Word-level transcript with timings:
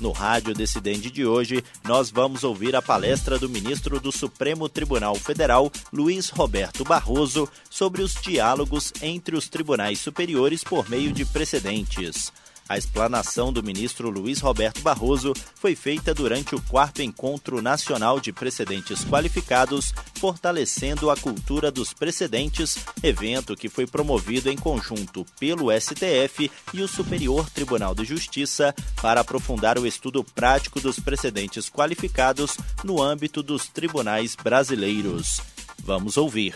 No 0.00 0.12
Rádio 0.12 0.52
Decidente 0.52 1.10
de 1.10 1.24
hoje, 1.24 1.64
nós 1.84 2.10
vamos 2.10 2.44
ouvir 2.44 2.76
a 2.76 2.82
palestra 2.82 3.38
do 3.38 3.48
ministro 3.48 3.98
do 3.98 4.12
Supremo 4.12 4.68
Tribunal 4.68 5.14
Federal, 5.14 5.72
Luiz 5.92 6.28
Roberto 6.28 6.84
Barroso, 6.84 7.48
sobre 7.70 8.02
os 8.02 8.14
diálogos 8.14 8.92
entre 9.00 9.34
os 9.36 9.48
tribunais 9.48 9.98
superiores 9.98 10.62
por 10.62 10.88
meio 10.90 11.12
de 11.12 11.24
precedentes. 11.24 12.30
A 12.68 12.76
explanação 12.76 13.52
do 13.52 13.62
ministro 13.62 14.10
Luiz 14.10 14.40
Roberto 14.40 14.80
Barroso 14.80 15.32
foi 15.54 15.76
feita 15.76 16.12
durante 16.12 16.54
o 16.54 16.62
quarto 16.62 17.00
Encontro 17.00 17.62
Nacional 17.62 18.18
de 18.18 18.32
Precedentes 18.32 19.04
Qualificados, 19.04 19.94
fortalecendo 20.14 21.08
a 21.08 21.16
cultura 21.16 21.70
dos 21.70 21.92
precedentes, 21.92 22.76
evento 23.04 23.54
que 23.54 23.68
foi 23.68 23.86
promovido 23.86 24.50
em 24.50 24.56
conjunto 24.56 25.24
pelo 25.38 25.68
STF 25.70 26.50
e 26.74 26.82
o 26.82 26.88
Superior 26.88 27.48
Tribunal 27.50 27.94
de 27.94 28.04
Justiça 28.04 28.74
para 29.00 29.20
aprofundar 29.20 29.78
o 29.78 29.86
estudo 29.86 30.24
prático 30.24 30.80
dos 30.80 30.98
precedentes 30.98 31.70
qualificados 31.70 32.56
no 32.82 33.00
âmbito 33.00 33.44
dos 33.44 33.68
tribunais 33.68 34.34
brasileiros. 34.34 35.40
Vamos 35.78 36.16
ouvir. 36.16 36.54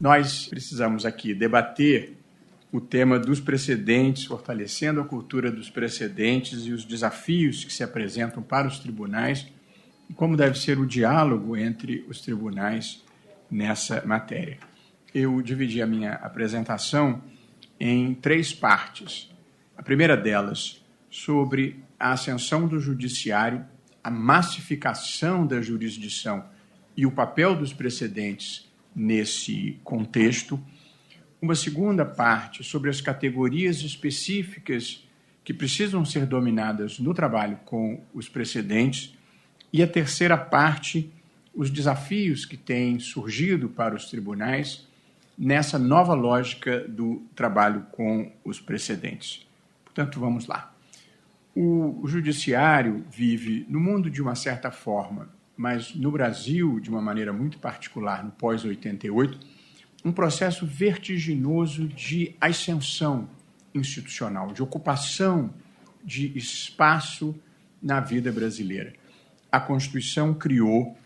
Nós 0.00 0.46
precisamos 0.46 1.04
aqui 1.04 1.34
debater 1.34 2.17
o 2.70 2.80
tema 2.80 3.18
dos 3.18 3.40
precedentes, 3.40 4.24
fortalecendo 4.24 5.00
a 5.00 5.04
cultura 5.04 5.50
dos 5.50 5.70
precedentes 5.70 6.66
e 6.66 6.72
os 6.72 6.84
desafios 6.84 7.64
que 7.64 7.72
se 7.72 7.82
apresentam 7.82 8.42
para 8.42 8.68
os 8.68 8.78
tribunais 8.78 9.46
e 10.08 10.12
como 10.12 10.36
deve 10.36 10.58
ser 10.58 10.78
o 10.78 10.86
diálogo 10.86 11.56
entre 11.56 12.04
os 12.08 12.20
tribunais 12.20 13.02
nessa 13.50 14.04
matéria. 14.06 14.58
Eu 15.14 15.40
dividi 15.40 15.80
a 15.80 15.86
minha 15.86 16.12
apresentação 16.14 17.22
em 17.80 18.14
três 18.14 18.52
partes. 18.52 19.30
A 19.76 19.82
primeira 19.82 20.16
delas 20.16 20.84
sobre 21.10 21.82
a 21.98 22.12
ascensão 22.12 22.68
do 22.68 22.78
judiciário, 22.78 23.64
a 24.04 24.10
massificação 24.10 25.46
da 25.46 25.62
jurisdição 25.62 26.44
e 26.96 27.06
o 27.06 27.10
papel 27.10 27.54
dos 27.54 27.72
precedentes 27.72 28.68
nesse 28.94 29.78
contexto 29.82 30.60
uma 31.40 31.54
segunda 31.54 32.04
parte 32.04 32.64
sobre 32.64 32.90
as 32.90 33.00
categorias 33.00 33.82
específicas 33.82 35.06
que 35.44 35.54
precisam 35.54 36.04
ser 36.04 36.26
dominadas 36.26 36.98
no 36.98 37.14
trabalho 37.14 37.58
com 37.64 38.02
os 38.12 38.28
precedentes, 38.28 39.14
e 39.72 39.82
a 39.82 39.86
terceira 39.86 40.36
parte, 40.36 41.10
os 41.54 41.70
desafios 41.70 42.44
que 42.44 42.56
têm 42.56 42.98
surgido 42.98 43.68
para 43.68 43.94
os 43.94 44.10
tribunais 44.10 44.86
nessa 45.38 45.78
nova 45.78 46.14
lógica 46.14 46.80
do 46.80 47.22
trabalho 47.34 47.86
com 47.92 48.32
os 48.44 48.60
precedentes. 48.60 49.46
Portanto, 49.84 50.18
vamos 50.18 50.46
lá. 50.46 50.74
O, 51.54 52.06
judiciário 52.06 53.04
vive 53.10 53.64
no 53.68 53.80
mundo 53.80 54.10
de 54.10 54.20
uma 54.20 54.34
certa 54.34 54.70
forma, 54.70 55.28
mas 55.56 55.94
no 55.94 56.10
Brasil, 56.10 56.78
de 56.78 56.90
uma 56.90 57.00
maneira 57.00 57.32
muito 57.32 57.58
particular, 57.58 58.24
no 58.24 58.30
pós-88, 58.32 59.38
um 60.04 60.12
processo 60.12 60.64
vertiginoso 60.66 61.88
de 61.88 62.34
ascensão 62.40 63.28
institucional, 63.74 64.52
de 64.52 64.62
ocupação 64.62 65.52
de 66.04 66.36
espaço 66.36 67.34
na 67.82 68.00
vida 68.00 68.32
brasileira. 68.32 68.94
A 69.50 69.60
Constituição 69.60 70.34
criou 70.34 70.96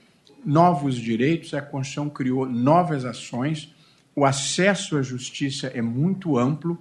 novos 0.44 0.96
direitos, 0.96 1.54
a 1.54 1.62
Constituição 1.62 2.10
criou 2.10 2.46
novas 2.46 3.04
ações, 3.04 3.74
o 4.14 4.24
acesso 4.24 4.96
à 4.96 5.02
justiça 5.02 5.68
é 5.68 5.80
muito 5.80 6.36
amplo. 6.36 6.78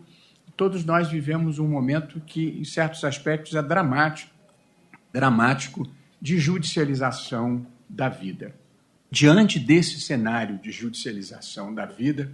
Todos 0.58 0.84
nós 0.84 1.10
vivemos 1.10 1.60
um 1.60 1.68
momento 1.68 2.20
que, 2.22 2.60
em 2.60 2.64
certos 2.64 3.04
aspectos, 3.04 3.56
é 3.56 3.62
dramático, 3.62 4.32
dramático 5.14 5.88
de 6.22 6.38
judicialização 6.38 7.66
da 7.90 8.10
vida. 8.10 8.61
Diante 9.14 9.60
desse 9.60 10.00
cenário 10.00 10.58
de 10.58 10.72
judicialização 10.72 11.76
da 11.76 11.86
vida, 11.86 12.32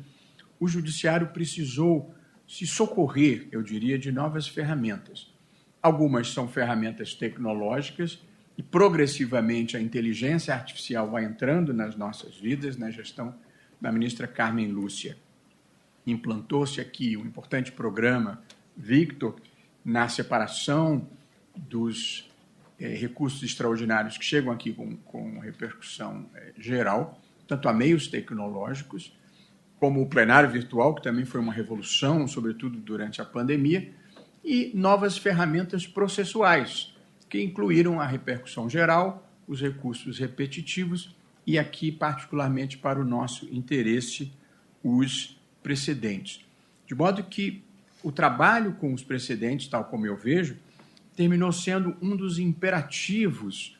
o 0.59 0.67
judiciário 0.67 1.29
precisou 1.29 2.13
se 2.47 2.67
socorrer, 2.67 3.47
eu 3.51 3.63
diria, 3.63 3.97
de 3.97 4.11
novas 4.11 4.47
ferramentas. 4.47 5.33
Algumas 5.81 6.29
são 6.29 6.47
ferramentas 6.47 7.15
tecnológicas 7.15 8.19
e 8.55 8.61
progressivamente 8.61 9.75
a 9.75 9.81
inteligência 9.81 10.53
artificial 10.53 11.09
vai 11.09 11.25
entrando 11.25 11.73
nas 11.73 11.95
nossas 11.95 12.37
vidas, 12.37 12.77
na 12.77 12.91
gestão 12.91 13.33
da 13.81 13.91
ministra 13.91 14.27
Carmen 14.27 14.67
Lúcia. 14.67 15.17
Implantou-se 16.05 16.79
aqui 16.79 17.17
um 17.17 17.25
importante 17.25 17.71
programa, 17.71 18.43
Victor, 18.75 19.35
na 19.83 20.07
separação 20.07 21.09
dos 21.55 22.26
é, 22.79 22.87
recursos 22.89 23.41
extraordinários 23.43 24.17
que 24.17 24.25
chegam 24.25 24.51
aqui 24.51 24.73
com, 24.73 24.95
com 24.97 25.39
repercussão 25.39 26.25
é, 26.35 26.53
geral, 26.57 27.19
tanto 27.47 27.67
a 27.67 27.73
meios 27.73 28.07
tecnológicos, 28.07 29.15
como 29.79 30.01
o 30.01 30.07
plenário 30.07 30.49
virtual, 30.49 30.95
que 30.95 31.03
também 31.03 31.25
foi 31.25 31.39
uma 31.39 31.53
revolução, 31.53 32.27
sobretudo 32.27 32.77
durante 32.77 33.21
a 33.21 33.25
pandemia, 33.25 33.91
e 34.43 34.71
novas 34.73 35.17
ferramentas 35.17 35.85
processuais, 35.85 36.95
que 37.29 37.41
incluíram 37.41 37.99
a 37.99 38.05
repercussão 38.05 38.69
geral, 38.69 39.29
os 39.47 39.61
recursos 39.61 40.17
repetitivos 40.19 41.15
e, 41.45 41.57
aqui, 41.57 41.91
particularmente 41.91 42.77
para 42.77 42.99
o 42.99 43.05
nosso 43.05 43.45
interesse, 43.53 44.31
os 44.83 45.39
precedentes. 45.61 46.45
De 46.85 46.95
modo 46.95 47.23
que 47.23 47.63
o 48.03 48.11
trabalho 48.11 48.73
com 48.73 48.93
os 48.93 49.03
precedentes, 49.03 49.67
tal 49.67 49.85
como 49.85 50.05
eu 50.05 50.15
vejo, 50.15 50.57
terminou 51.17 51.51
sendo 51.51 51.97
um 51.99 52.15
dos 52.15 52.37
imperativos 52.37 53.75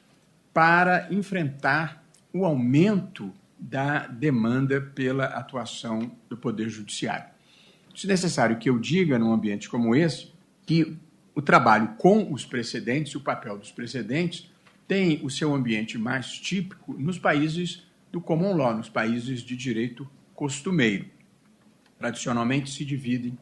para 0.52 1.08
enfrentar 1.14 2.04
o 2.34 2.44
aumento 2.44 3.32
da 3.60 4.08
demanda 4.08 4.82
pela 4.82 5.26
atuação 5.26 6.12
do 6.28 6.36
Poder 6.36 6.68
Judiciário. 6.68 7.28
Se 7.96 8.08
necessário 8.08 8.58
que 8.58 8.70
eu 8.70 8.80
diga, 8.80 9.20
num 9.20 9.32
ambiente 9.32 9.70
como 9.70 9.96
esse, 9.96 10.32
que 10.66 10.98
o 11.36 11.42
trabalho 11.42 11.90
com 12.00 12.34
os 12.34 12.44
precedentes, 12.44 13.14
o 13.14 13.22
papel 13.22 13.58
dos 13.60 13.72
precedentes, 13.72 14.50
tem 14.88 15.24
o 15.24 15.30
seu 15.30 15.54
ambiente 15.54 15.96
mais 15.96 16.32
típico 16.32 16.94
nos 16.94 17.20
países 17.20 17.84
do 18.12 18.20
common 18.20 18.56
law, 18.56 18.76
nos 18.76 18.90
países 18.90 19.42
de 19.42 19.56
direito 19.56 20.10
costumeiro. 20.34 21.06
Tradicionalmente 22.00 22.72
se 22.72 22.84
dividem 22.84 23.38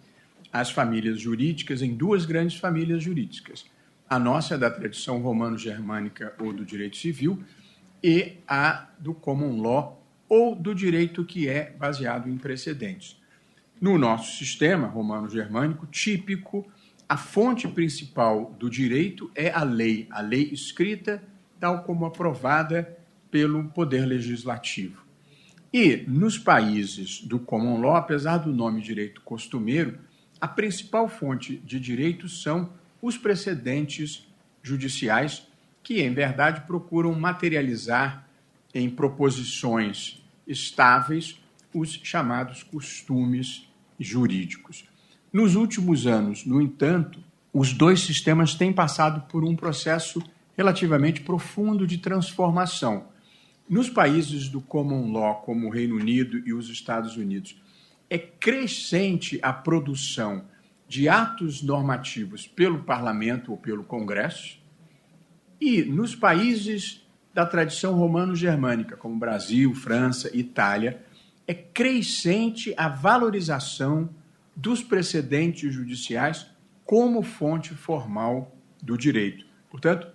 as 0.52 0.70
famílias 0.70 1.20
jurídicas 1.20 1.82
em 1.82 1.96
duas 1.96 2.26
grandes 2.26 2.58
famílias 2.58 3.04
jurídicas: 3.04 3.66
a 4.10 4.20
nossa 4.20 4.56
é 4.56 4.58
da 4.58 4.70
tradição 4.70 5.20
romano-germânica 5.22 6.34
ou 6.40 6.54
do 6.54 6.64
direito 6.64 6.98
civil, 6.98 7.44
e 8.04 8.38
a 8.48 8.88
do 9.00 9.14
common 9.14 9.62
law 9.62 10.04
ou 10.30 10.56
do 10.56 10.76
direito 10.76 11.24
que 11.24 11.48
é 11.48 11.72
baseado 11.72 12.30
em 12.30 12.38
precedentes. 12.38 13.20
No 13.82 13.98
nosso 13.98 14.38
sistema 14.38 14.88
romano-germânico 14.88 15.86
típico, 15.88 16.66
a 17.08 17.18
fonte 17.18 17.68
principal 17.68 18.56
do 18.60 18.70
direito 18.70 19.30
é 19.36 19.52
a 19.52 19.64
lei, 19.64 20.08
a 20.10 20.22
lei 20.22 20.50
escrita, 20.52 21.24
tal 21.60 21.84
como 21.84 22.06
aprovada 22.06 22.98
pelo 23.30 23.66
Poder 23.66 24.06
Legislativo. 24.06 25.04
E 25.74 25.98
nos 26.08 26.38
países 26.38 27.22
do 27.22 27.38
common 27.38 27.82
law, 27.82 27.96
apesar 27.96 28.38
do 28.38 28.54
nome 28.54 28.82
direito 28.82 29.22
costumeiro, 29.22 30.00
a 30.40 30.48
principal 30.48 31.10
fonte 31.10 31.58
de 31.58 31.80
direito 31.80 32.30
são 32.30 32.72
os 33.02 33.18
precedentes 33.18 34.28
judiciais 34.62 35.48
que, 35.84 36.02
em 36.02 36.14
verdade, 36.14 36.62
procuram 36.66 37.14
materializar 37.14 38.28
em 38.74 38.90
proposições 38.90 40.22
estáveis 40.48 41.40
os 41.74 42.00
chamados 42.04 42.64
costumes 42.64 43.68
jurídicos. 44.00 44.86
Nos 45.32 45.56
últimos 45.56 46.08
anos, 46.08 46.46
no 46.46 46.62
entanto, 46.62 47.24
os 47.54 47.74
dois 47.74 48.02
sistemas 48.02 48.56
têm 48.56 48.74
passado 48.74 49.28
por 49.30 49.44
um 49.44 49.56
processo 49.56 50.22
relativamente 50.58 51.22
profundo 51.22 51.86
de 51.86 51.98
transformação. 51.98 53.08
Nos 53.68 53.90
países 53.90 54.48
do 54.48 54.62
common 54.62 55.12
law, 55.12 55.42
como 55.42 55.68
o 55.68 55.70
Reino 55.70 55.96
Unido 55.96 56.42
e 56.46 56.54
os 56.54 56.70
Estados 56.70 57.18
Unidos, 57.18 57.60
é 58.10 58.18
crescente 58.18 59.40
a 59.42 59.52
produção 59.52 60.46
de 60.96 61.10
atos 61.10 61.62
normativos 61.62 62.48
pelo 62.48 62.84
parlamento 62.84 63.52
ou 63.52 63.58
pelo 63.58 63.84
Congresso, 63.84 64.58
e 65.60 65.84
nos 65.84 66.16
países 66.16 67.06
da 67.34 67.46
tradição 67.46 67.96
romano-germânica, 67.96 68.96
como 68.96 69.20
Brasil, 69.20 69.76
França, 69.76 70.32
Itália, 70.34 71.04
é 71.46 71.54
crescente 71.54 72.74
a 72.78 72.88
valorização 72.88 74.10
dos 74.56 74.82
precedentes 74.82 75.74
judiciais 75.74 76.48
como 76.86 77.22
fonte 77.22 77.74
formal 77.74 78.56
do 78.82 78.98
direito. 78.98 79.46
Portanto, 79.70 80.08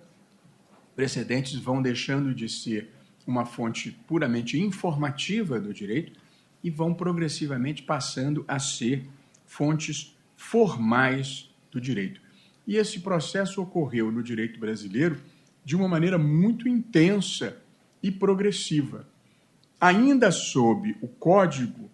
precedentes 0.95 1.53
vão 1.59 1.79
deixando 1.79 2.33
de 2.33 2.49
ser 2.49 2.89
uma 3.27 3.45
fonte 3.45 3.91
puramente 4.07 4.59
informativa 4.59 5.59
do 5.59 5.71
direito 5.71 6.19
e 6.63 6.71
vão 6.71 6.91
progressivamente 6.91 7.83
passando 7.83 8.43
a 8.47 8.57
ser 8.57 9.07
fontes 9.45 10.17
formais 10.41 11.49
do 11.71 11.79
direito. 11.79 12.19
E 12.65 12.75
esse 12.75 12.99
processo 12.99 13.61
ocorreu 13.61 14.11
no 14.11 14.23
direito 14.23 14.59
brasileiro 14.59 15.21
de 15.63 15.75
uma 15.75 15.87
maneira 15.87 16.17
muito 16.17 16.67
intensa 16.67 17.61
e 18.01 18.09
progressiva. 18.11 19.07
Ainda 19.79 20.31
sob 20.31 20.97
o 20.99 21.07
Código 21.07 21.91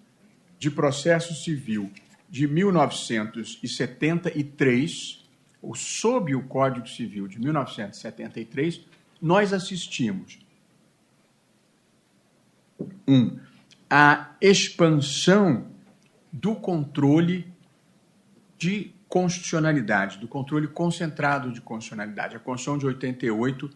de 0.58 0.72
Processo 0.72 1.36
Civil 1.44 1.92
de 2.30 2.48
1973, 2.48 5.26
ou 5.62 5.76
sob 5.76 6.34
o 6.34 6.44
Código 6.44 6.88
Civil 6.88 7.28
de 7.28 7.38
1973, 7.40 8.80
nós 9.22 9.52
assistimos 9.52 10.40
um, 13.08 13.38
a 13.90 14.36
expansão 14.42 15.68
do 16.32 16.56
controle 16.56 17.57
de 18.58 18.94
constitucionalidade, 19.08 20.18
do 20.18 20.28
controle 20.28 20.68
concentrado 20.68 21.52
de 21.52 21.62
constitucionalidade. 21.62 22.36
A 22.36 22.40
Constituição 22.40 22.78
de 22.78 22.86
88 22.86 23.70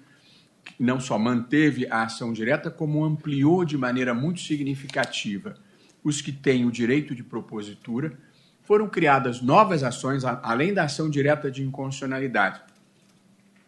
não 0.79 0.99
só 0.99 1.17
manteve 1.17 1.87
a 1.89 2.03
ação 2.03 2.33
direta, 2.33 2.69
como 2.69 3.03
ampliou 3.03 3.63
de 3.63 3.77
maneira 3.77 4.13
muito 4.13 4.41
significativa 4.41 5.55
os 6.03 6.21
que 6.21 6.31
têm 6.31 6.65
o 6.65 6.71
direito 6.71 7.13
de 7.13 7.23
propositura. 7.23 8.17
Foram 8.63 8.89
criadas 8.89 9.41
novas 9.41 9.83
ações, 9.83 10.23
além 10.23 10.73
da 10.73 10.83
ação 10.83 11.09
direta 11.09 11.51
de 11.51 11.61
inconstitucionalidade. 11.61 12.61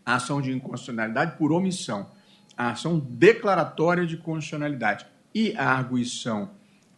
A 0.06 0.16
ação 0.16 0.42
de 0.42 0.52
inconstitucionalidade 0.52 1.38
por 1.38 1.52
omissão, 1.52 2.10
a 2.58 2.72
ação 2.72 3.00
declaratória 3.00 4.06
de 4.06 4.18
constitucionalidade 4.18 5.06
e 5.34 5.56
a 5.56 5.70
arguição 5.70 6.52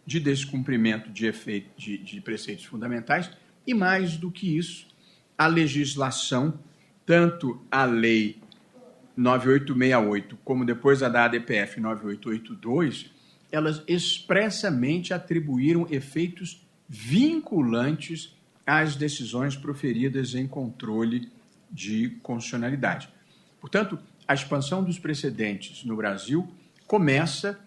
de 0.05 0.19
descumprimento 0.19 1.09
de, 1.09 1.25
efeito, 1.25 1.69
de, 1.77 1.97
de 1.97 2.21
preceitos 2.21 2.65
fundamentais, 2.65 3.29
e 3.65 3.73
mais 3.73 4.17
do 4.17 4.31
que 4.31 4.57
isso, 4.57 4.87
a 5.37 5.47
legislação, 5.47 6.59
tanto 7.05 7.61
a 7.69 7.85
lei 7.85 8.39
9868 9.17 10.37
como 10.43 10.65
depois 10.65 11.01
a 11.01 11.09
da 11.09 11.25
ADPF 11.25 11.79
9882, 11.79 13.11
elas 13.51 13.81
expressamente 13.87 15.13
atribuíram 15.13 15.87
efeitos 15.89 16.65
vinculantes 16.87 18.35
às 18.65 18.95
decisões 18.95 19.55
proferidas 19.55 20.35
em 20.35 20.47
controle 20.47 21.31
de 21.71 22.09
constitucionalidade. 22.21 23.09
Portanto, 23.59 23.97
a 24.27 24.33
expansão 24.33 24.83
dos 24.83 24.99
precedentes 24.99 25.83
no 25.83 25.95
Brasil 25.95 26.47
começa 26.87 27.59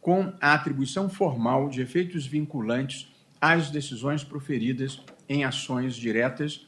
com 0.00 0.32
a 0.40 0.54
atribuição 0.54 1.08
formal 1.08 1.68
de 1.68 1.80
efeitos 1.80 2.26
vinculantes 2.26 3.08
às 3.40 3.70
decisões 3.70 4.24
proferidas 4.24 5.00
em 5.28 5.44
ações 5.44 5.94
diretas, 5.94 6.66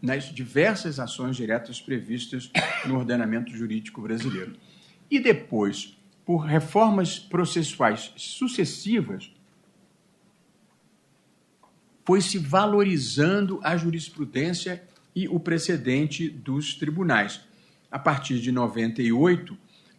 nas 0.00 0.24
diversas 0.32 0.98
ações 0.98 1.36
diretas 1.36 1.80
previstas 1.80 2.50
no 2.86 2.96
ordenamento 2.96 3.50
jurídico 3.50 4.00
brasileiro. 4.00 4.56
E 5.10 5.18
depois, 5.18 5.96
por 6.24 6.38
reformas 6.38 7.18
processuais 7.18 8.12
sucessivas, 8.16 9.32
foi 12.04 12.20
se 12.20 12.38
valorizando 12.38 13.60
a 13.62 13.76
jurisprudência 13.76 14.82
e 15.14 15.28
o 15.28 15.38
precedente 15.38 16.28
dos 16.28 16.74
tribunais. 16.74 17.40
A 17.90 17.98
partir 17.98 18.40
de 18.40 18.50
98, 18.50 19.56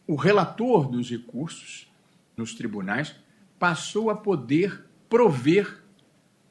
o 0.08 0.16
relator 0.16 0.90
dos 0.90 1.10
recursos 1.10 1.88
nos 2.36 2.54
tribunais, 2.54 3.16
passou 3.60 4.10
a 4.10 4.16
poder 4.16 4.86
prover 5.10 5.81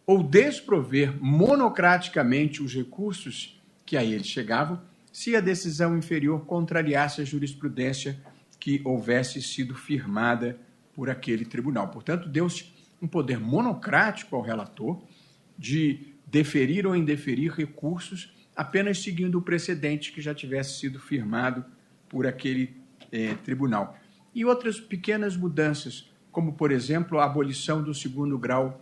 ou 0.06 0.22
desprover 0.22 1.14
monocraticamente 1.22 2.62
os 2.62 2.74
recursos 2.74 3.60
que 3.84 3.96
a 3.96 4.04
ele 4.04 4.24
chegavam, 4.24 4.80
se 5.12 5.34
a 5.34 5.40
decisão 5.40 5.96
inferior 5.96 6.44
contrariasse 6.44 7.20
a 7.20 7.24
jurisprudência 7.24 8.20
que 8.58 8.80
houvesse 8.84 9.42
sido 9.42 9.74
firmada 9.74 10.58
por 10.94 11.08
aquele 11.08 11.44
tribunal. 11.44 11.88
Portanto, 11.88 12.28
deu-se 12.28 12.72
um 13.00 13.08
poder 13.08 13.40
monocrático 13.40 14.36
ao 14.36 14.42
relator 14.42 15.02
de 15.58 16.14
deferir 16.26 16.86
ou 16.86 16.94
indeferir 16.94 17.52
recursos 17.52 18.32
apenas 18.54 19.02
seguindo 19.02 19.38
o 19.38 19.42
precedente 19.42 20.12
que 20.12 20.20
já 20.20 20.34
tivesse 20.34 20.78
sido 20.78 21.00
firmado 21.00 21.64
por 22.08 22.26
aquele 22.26 22.76
eh, 23.10 23.34
tribunal 23.44 23.98
e 24.34 24.44
outras 24.44 24.78
pequenas 24.78 25.36
mudanças, 25.36 26.10
como, 26.30 26.52
por 26.52 26.70
exemplo, 26.70 27.18
a 27.18 27.24
abolição 27.24 27.82
do 27.82 27.94
segundo 27.94 28.38
grau 28.38 28.80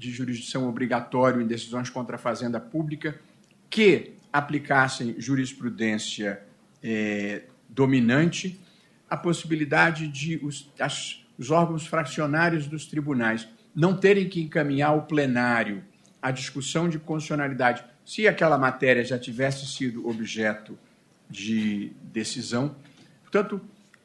de 0.00 0.10
jurisdição 0.10 0.66
obrigatório 0.66 1.42
em 1.42 1.46
decisões 1.46 1.90
contra 1.90 2.16
a 2.16 2.18
fazenda 2.18 2.58
pública, 2.58 3.20
que 3.68 4.14
aplicassem 4.32 5.14
jurisprudência 5.18 6.40
é, 6.82 7.42
dominante, 7.68 8.58
a 9.10 9.16
possibilidade 9.16 10.08
de 10.08 10.40
os, 10.42 10.72
as, 10.80 11.22
os 11.38 11.50
órgãos 11.50 11.86
fracionários 11.86 12.66
dos 12.66 12.86
tribunais 12.86 13.46
não 13.74 13.94
terem 13.94 14.26
que 14.26 14.40
encaminhar 14.40 14.88
ao 14.88 15.02
plenário 15.02 15.84
a 16.22 16.30
discussão 16.30 16.88
de 16.88 16.98
constitucionalidade 16.98 17.84
se 18.04 18.26
aquela 18.26 18.56
matéria 18.56 19.04
já 19.04 19.18
tivesse 19.18 19.66
sido 19.66 20.08
objeto 20.08 20.78
de 21.28 21.92
decisão. 22.10 22.74
Portanto, 23.22 23.60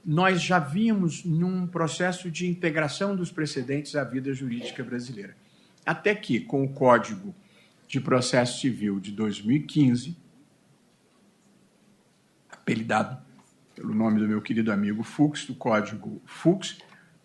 nós 0.06 0.42
já 0.42 0.60
vimos 0.60 1.24
num 1.24 1.66
processo 1.66 2.30
de 2.30 2.48
integração 2.48 3.16
dos 3.16 3.32
precedentes 3.32 3.96
à 3.96 4.04
vida 4.04 4.34
jurídica 4.34 4.84
brasileira. 4.84 5.36
Até 5.86 6.16
que, 6.16 6.40
com 6.40 6.64
o 6.64 6.70
Código 6.70 7.36
de 7.88 8.00
Processo 8.00 8.60
Civil 8.60 9.00
de 9.00 9.12
2015, 9.12 10.18
apelidado 12.50 13.24
pelo 13.76 13.94
nome 13.94 14.20
do 14.20 14.28
meu 14.28 14.42
querido 14.42 14.72
amigo 14.72 15.04
Fux, 15.04 15.46
do 15.46 15.54
Código 15.54 16.22
Fux, 16.26 16.78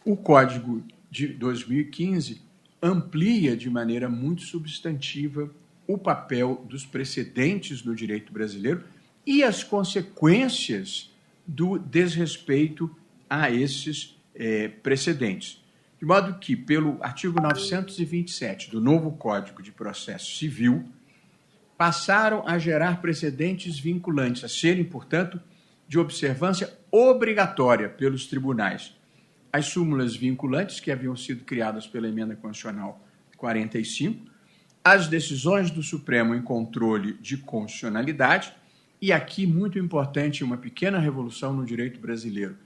o 0.04 0.16
Código 0.16 0.82
de 1.10 1.28
2015 1.28 2.42
amplia 2.82 3.56
de 3.56 3.70
maneira 3.70 4.08
muito 4.08 4.42
substantiva 4.42 5.50
o 5.86 5.98
papel 5.98 6.64
dos 6.68 6.86
precedentes 6.86 7.82
no 7.84 7.94
direito 7.94 8.32
brasileiro 8.32 8.84
e 9.26 9.42
as 9.42 9.62
consequências 9.62 11.12
do 11.46 11.78
desrespeito 11.78 12.94
a 13.28 13.50
esses 13.50 14.16
é, 14.34 14.68
precedentes. 14.68 15.62
De 16.00 16.06
modo 16.06 16.38
que, 16.38 16.56
pelo 16.56 16.96
artigo 17.02 17.38
927 17.38 18.70
do 18.70 18.80
novo 18.80 19.12
Código 19.12 19.62
de 19.62 19.70
Processo 19.70 20.34
Civil, 20.34 20.88
passaram 21.76 22.42
a 22.48 22.58
gerar 22.58 23.02
precedentes 23.02 23.78
vinculantes, 23.78 24.42
a 24.42 24.48
serem, 24.48 24.82
portanto, 24.82 25.38
de 25.86 25.98
observância 25.98 26.72
obrigatória 26.90 27.86
pelos 27.86 28.26
tribunais. 28.26 28.96
As 29.52 29.66
súmulas 29.66 30.16
vinculantes 30.16 30.80
que 30.80 30.90
haviam 30.90 31.14
sido 31.14 31.44
criadas 31.44 31.86
pela 31.86 32.08
Emenda 32.08 32.34
Constitucional 32.34 33.04
45, 33.36 34.26
as 34.82 35.06
decisões 35.06 35.70
do 35.70 35.82
Supremo 35.82 36.34
em 36.34 36.40
controle 36.40 37.12
de 37.14 37.36
constitucionalidade 37.36 38.54
e 39.02 39.12
aqui, 39.12 39.46
muito 39.46 39.78
importante, 39.78 40.44
uma 40.44 40.56
pequena 40.56 40.98
revolução 40.98 41.52
no 41.52 41.66
direito 41.66 42.00
brasileiro. 42.00 42.56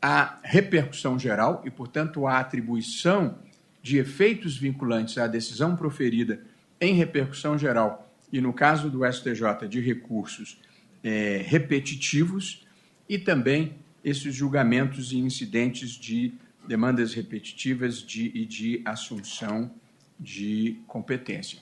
A 0.00 0.38
repercussão 0.42 1.18
geral 1.18 1.62
e, 1.64 1.70
portanto, 1.70 2.26
a 2.26 2.38
atribuição 2.38 3.38
de 3.82 3.98
efeitos 3.98 4.56
vinculantes 4.56 5.18
à 5.18 5.26
decisão 5.26 5.74
proferida 5.76 6.40
em 6.80 6.94
repercussão 6.94 7.58
geral 7.58 8.08
e, 8.32 8.40
no 8.40 8.52
caso 8.52 8.90
do 8.90 9.04
STJ, 9.10 9.66
de 9.68 9.80
recursos 9.80 10.60
é, 11.02 11.42
repetitivos 11.46 12.66
e 13.08 13.18
também 13.18 13.74
esses 14.04 14.34
julgamentos 14.34 15.12
e 15.12 15.18
incidentes 15.18 15.90
de 15.90 16.32
demandas 16.66 17.14
repetitivas 17.14 18.02
de, 18.02 18.30
e 18.34 18.44
de 18.44 18.82
assunção 18.84 19.70
de 20.18 20.78
competência. 20.86 21.58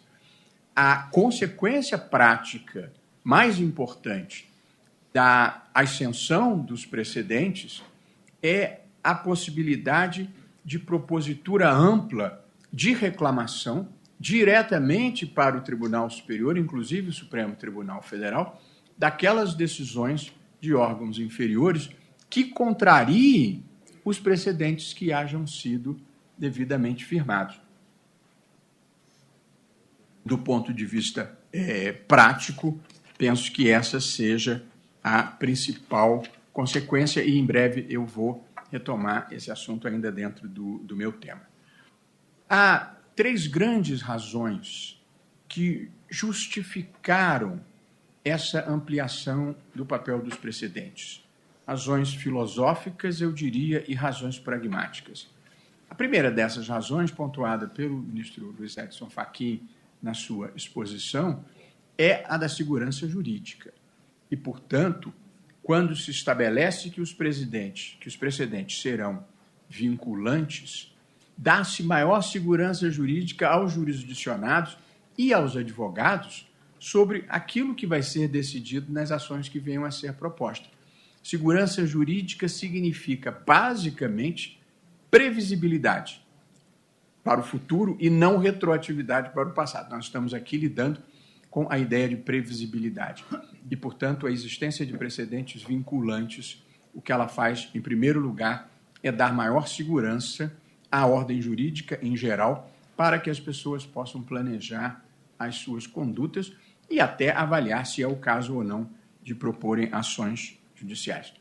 A 0.75 1.05
consequência 1.05 1.97
prática 1.97 2.93
mais 3.23 3.59
importante 3.59 4.49
da 5.13 5.65
ascensão 5.73 6.59
dos 6.59 6.85
precedentes 6.85 7.83
é 8.47 8.85
a 9.03 9.15
possibilidade 9.15 10.31
de 10.65 10.79
propositura 10.79 11.71
ampla 11.71 12.45
de 12.73 12.93
reclamação 12.93 13.89
diretamente 14.19 15.27
para 15.27 15.57
o 15.57 15.61
Tribunal 15.61 16.09
Superior, 16.11 16.57
inclusive 16.57 17.11
o 17.11 17.13
Supremo 17.13 17.55
Tribunal 17.55 18.03
Federal, 18.03 18.61
daquelas 18.97 19.55
decisões 19.55 20.33
de 20.61 20.75
órgãos 20.75 21.19
inferiores 21.19 21.91
que 22.29 22.45
contrariem 22.45 23.63
os 24.05 24.19
precedentes 24.19 24.93
que 24.93 25.13
hajam 25.13 25.47
sido 25.47 26.01
devidamente 26.37 27.05
firmados. 27.05 27.61
Do 30.25 30.39
ponto 30.39 30.73
de 30.73 30.85
vista 30.85 31.39
é, 31.53 31.93
prático, 31.93 32.81
penso 33.17 33.53
que 33.53 33.71
essa 33.71 34.01
seja 34.01 34.65
a 35.03 35.23
principal 35.23 36.25
consequência, 36.57 37.23
e 37.23 37.37
em 37.39 37.45
breve 37.45 37.87
eu 37.91 38.07
vou 38.07 38.43
retomar 38.73 39.29
esse 39.31 39.51
assunto 39.51 39.87
ainda 39.87 40.11
dentro 40.11 40.49
do, 40.49 40.79
do 40.79 40.97
meu 40.97 41.13
tema. 41.13 41.43
Há 42.49 42.97
três 43.15 43.47
grandes 43.47 44.01
razões 44.01 44.99
que 45.47 45.91
justificaram 46.09 47.61
essa 48.25 48.71
ampliação 48.71 49.55
do 49.75 49.85
papel 49.85 50.23
dos 50.23 50.35
precedentes. 50.35 51.23
Razões 51.67 52.15
filosóficas, 52.15 53.21
eu 53.21 53.33
diria, 53.33 53.85
e 53.87 53.95
razões 53.95 54.39
pragmáticas. 54.39 55.29
A 55.91 55.95
primeira 55.95 56.31
dessas 56.31 56.69
razões, 56.69 57.11
pontuada 57.11 57.69
pelo 57.69 57.99
ministro 57.99 58.55
Luiz 58.59 58.79
Edson 58.79 59.11
Fachin 59.11 59.69
na 60.03 60.15
sua 60.15 60.51
exposição, 60.57 61.45
é 61.99 62.25
a 62.27 62.39
da 62.39 62.49
segurança 62.49 63.07
jurídica. 63.07 63.75
E, 64.31 64.37
portanto, 64.37 65.13
quando 65.67 65.97
se 65.97 66.13
estabelece 66.13 66.91
que 66.91 67.01
os 67.01 67.13
presidentes, 67.13 67.97
que 67.99 68.07
os 68.07 68.17
precedentes 68.17 68.81
serão 68.81 69.25
vinculantes, 69.69 70.95
dá-se 71.37 71.83
maior 71.83 72.23
segurança 72.23 72.89
jurídica 72.89 73.49
aos 73.49 73.73
jurisdicionados 73.73 74.79
e 75.19 75.35
aos 75.35 75.57
advogados 75.57 76.49
sobre 76.79 77.25
aquilo 77.29 77.75
que 77.75 77.85
vai 77.85 78.01
ser 78.01 78.29
decidido 78.29 78.93
nas 78.93 79.11
ações 79.11 79.49
que 79.49 79.59
venham 79.59 79.85
a 79.85 79.91
ser 79.91 80.13
propostas. 80.13 80.71
Segurança 81.21 81.85
jurídica 81.85 82.47
significa, 82.47 83.33
basicamente, 83.33 84.63
previsibilidade 85.11 86.25
para 87.25 87.41
o 87.41 87.43
futuro 87.43 87.97
e 87.99 88.09
não 88.09 88.39
retroatividade 88.39 89.31
para 89.31 89.49
o 89.49 89.53
passado. 89.53 89.91
Nós 89.91 90.05
estamos 90.05 90.33
aqui 90.33 90.59
lidando 90.59 91.03
com 91.57 91.67
a 91.71 91.79
ideia 91.79 92.07
de 92.07 92.17
previsibilidade. 92.17 93.25
E, 93.71 93.75
portanto, 93.75 94.27
a 94.27 94.31
existência 94.31 94.85
de 94.85 94.93
precedentes 94.93 95.63
vinculantes, 95.63 96.63
o 96.93 97.01
que 97.01 97.11
ela 97.11 97.29
faz, 97.29 97.71
em 97.75 97.81
primeiro 97.81 98.21
lugar, 98.21 98.71
é 99.03 99.11
dar 99.11 99.33
maior 99.33 99.67
segurança 99.67 100.55
à 100.93 101.07
ordem 101.07 101.41
jurídica 101.41 101.99
em 102.03 102.15
geral, 102.15 102.71
para 102.95 103.19
que 103.19 103.31
as 103.31 103.41
pessoas 103.41 103.87
possam 103.87 104.21
planejar 104.23 105.03
as 105.39 105.57
suas 105.57 105.87
condutas 105.87 106.53
e 106.91 107.01
até 107.01 107.31
avaliar 107.31 107.87
se 107.87 108.03
é 108.03 108.07
o 108.07 108.17
caso 108.17 108.55
ou 108.55 108.63
não 108.63 108.91
de 109.23 109.35
proporem 109.35 109.89
ações 109.93 110.61
judiciais. 110.75 111.33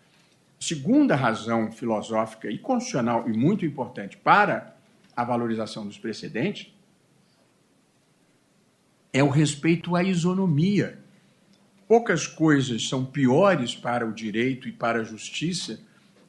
Segunda 0.58 1.18
razão 1.18 1.74
filosófica 1.74 2.50
e 2.50 2.58
constitucional 2.58 3.30
e 3.30 3.34
muito 3.34 3.66
importante 3.66 4.16
para 4.16 4.78
a 5.14 5.26
valorização 5.26 5.86
dos 5.86 5.98
precedentes 5.98 6.74
é 9.16 9.24
o 9.24 9.30
respeito 9.30 9.96
à 9.96 10.04
isonomia. 10.04 11.00
Poucas 11.88 12.28
coisas 12.28 12.90
são 12.90 13.06
piores 13.06 13.74
para 13.74 14.06
o 14.06 14.12
direito 14.12 14.68
e 14.68 14.74
para 14.74 15.00
a 15.00 15.04
justiça 15.06 15.80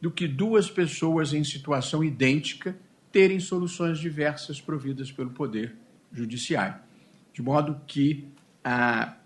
do 0.00 0.08
que 0.08 0.28
duas 0.28 0.70
pessoas 0.70 1.32
em 1.32 1.42
situação 1.42 2.04
idêntica 2.04 2.78
terem 3.10 3.40
soluções 3.40 3.98
diversas 3.98 4.60
providas 4.60 5.10
pelo 5.10 5.30
Poder 5.30 5.74
Judiciário. 6.12 6.76
De 7.34 7.42
modo 7.42 7.80
que 7.88 8.28
a 8.62 9.16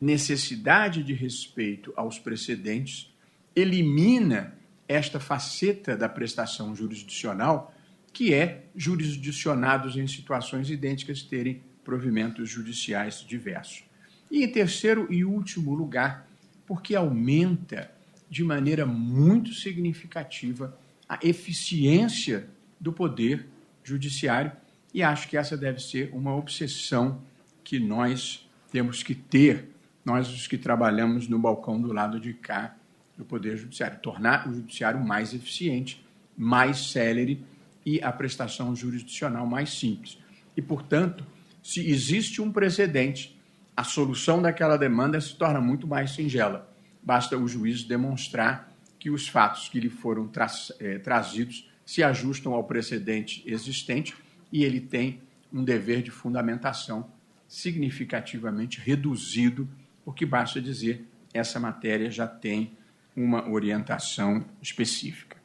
necessidade 0.00 1.02
de 1.02 1.12
respeito 1.12 1.92
aos 1.94 2.18
precedentes 2.18 3.14
elimina 3.54 4.56
esta 4.88 5.20
faceta 5.20 5.94
da 5.94 6.08
prestação 6.08 6.74
jurisdicional, 6.74 7.74
que 8.10 8.32
é 8.32 8.64
jurisdicionados 8.74 9.98
em 9.98 10.06
situações 10.06 10.70
idênticas 10.70 11.22
terem 11.22 11.67
provimentos 11.88 12.50
judiciais 12.50 13.24
diversos. 13.26 13.82
E 14.30 14.44
em 14.44 14.52
terceiro 14.52 15.10
e 15.10 15.24
último 15.24 15.72
lugar, 15.72 16.28
porque 16.66 16.94
aumenta 16.94 17.90
de 18.28 18.44
maneira 18.44 18.84
muito 18.84 19.54
significativa 19.54 20.78
a 21.08 21.18
eficiência 21.22 22.46
do 22.78 22.92
poder 22.92 23.46
judiciário, 23.82 24.52
e 24.92 25.02
acho 25.02 25.28
que 25.28 25.36
essa 25.38 25.56
deve 25.56 25.80
ser 25.80 26.10
uma 26.12 26.36
obsessão 26.36 27.22
que 27.64 27.80
nós 27.80 28.46
temos 28.70 29.02
que 29.02 29.14
ter, 29.14 29.70
nós 30.04 30.28
os 30.28 30.46
que 30.46 30.58
trabalhamos 30.58 31.26
no 31.26 31.38
balcão 31.38 31.80
do 31.80 31.90
lado 31.90 32.20
de 32.20 32.34
cá 32.34 32.76
do 33.16 33.24
Poder 33.24 33.56
Judiciário, 33.56 33.98
tornar 34.00 34.46
o 34.46 34.52
Judiciário 34.52 35.00
mais 35.00 35.32
eficiente, 35.32 36.04
mais 36.36 36.90
célere 36.90 37.42
e 37.82 37.98
a 38.02 38.12
prestação 38.12 38.76
jurisdicional 38.76 39.46
mais 39.46 39.70
simples. 39.70 40.18
E, 40.54 40.60
portanto, 40.60 41.24
se 41.62 41.88
existe 41.88 42.40
um 42.40 42.50
precedente, 42.50 43.38
a 43.76 43.84
solução 43.84 44.42
daquela 44.42 44.76
demanda 44.76 45.20
se 45.20 45.36
torna 45.36 45.60
muito 45.60 45.86
mais 45.86 46.12
singela. 46.12 46.72
Basta 47.02 47.36
o 47.36 47.46
juiz 47.46 47.84
demonstrar 47.84 48.72
que 48.98 49.10
os 49.10 49.28
fatos 49.28 49.68
que 49.68 49.78
lhe 49.78 49.88
foram 49.88 50.26
tra 50.26 50.46
eh, 50.80 50.98
trazidos 50.98 51.70
se 51.86 52.02
ajustam 52.02 52.52
ao 52.52 52.64
precedente 52.64 53.42
existente 53.46 54.14
e 54.52 54.64
ele 54.64 54.80
tem 54.80 55.20
um 55.52 55.62
dever 55.62 56.02
de 56.02 56.10
fundamentação 56.10 57.10
significativamente 57.46 58.80
reduzido, 58.80 59.68
porque 60.04 60.26
basta 60.26 60.60
dizer 60.60 61.06
essa 61.32 61.58
matéria 61.58 62.10
já 62.10 62.26
tem 62.26 62.76
uma 63.16 63.48
orientação 63.48 64.44
específica. 64.60 65.36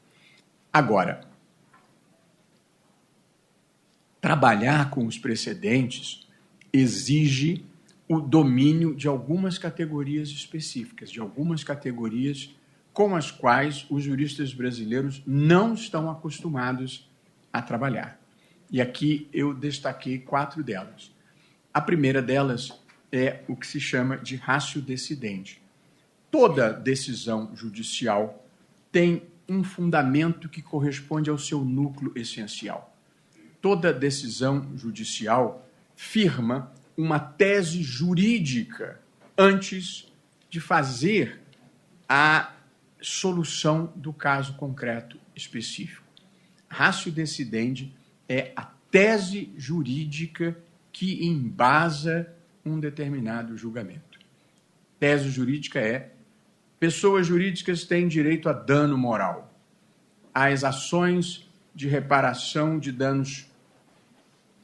Agora, 0.72 1.22
trabalhar 4.24 4.90
com 4.90 5.06
os 5.06 5.20
precedentes 5.20 6.26
exige 6.72 7.66
o 8.08 8.22
domínio 8.22 8.96
de 8.96 9.06
algumas 9.06 9.58
categorias 9.58 10.30
específicas, 10.30 11.12
de 11.12 11.20
algumas 11.20 11.62
categorias 11.62 12.56
com 12.94 13.18
as 13.18 13.32
quais 13.32 13.86
os 13.90 14.02
juristas 14.02 14.54
brasileiros 14.54 15.22
não 15.28 15.74
estão 15.74 16.10
acostumados 16.10 17.06
a 17.52 17.62
trabalhar. 17.62 18.18
E 18.72 18.80
aqui 18.80 19.28
eu 19.34 19.54
destaquei 19.54 20.20
quatro 20.20 20.64
delas. 20.64 21.12
A 21.74 21.82
primeira 21.82 22.22
delas 22.22 22.72
é 23.12 23.42
o 23.46 23.58
que 23.58 23.68
se 23.68 23.82
chama 23.82 24.16
de 24.18 24.38
rácio 24.38 24.82
decidente. 24.82 25.62
Toda 26.32 26.72
decisão 26.72 27.54
judicial 27.54 28.48
tem 28.90 29.24
um 29.50 29.66
fundamento 29.66 30.48
que 30.48 30.62
corresponde 30.62 31.30
ao 31.30 31.38
seu 31.38 31.66
núcleo 31.66 32.14
essencial. 32.16 32.93
Toda 33.64 33.94
decisão 33.94 34.78
judicial 34.78 35.66
firma 35.96 36.70
uma 36.98 37.18
tese 37.18 37.82
jurídica 37.82 39.00
antes 39.38 40.12
de 40.50 40.60
fazer 40.60 41.40
a 42.10 42.52
solução 43.02 43.94
do 43.96 44.12
caso 44.12 44.56
concreto 44.56 45.18
específico. 45.34 46.04
Rácio 46.68 47.10
decidente 47.10 47.96
é 48.28 48.52
a 48.54 48.64
tese 48.92 49.54
jurídica 49.56 50.58
que 50.92 51.26
embasa 51.26 52.36
um 52.66 52.78
determinado 52.78 53.56
julgamento. 53.56 54.20
Tese 55.00 55.30
jurídica 55.30 55.80
é: 55.80 56.12
pessoas 56.82 57.26
jurídicas 57.26 57.86
têm 57.86 58.10
direito 58.10 58.50
a 58.50 58.54
dano 58.54 58.98
moral. 58.98 59.58
As 60.34 60.66
ações 60.66 61.50
de 61.74 61.88
reparação 61.88 62.78
de 62.78 62.92
danos 62.92 63.53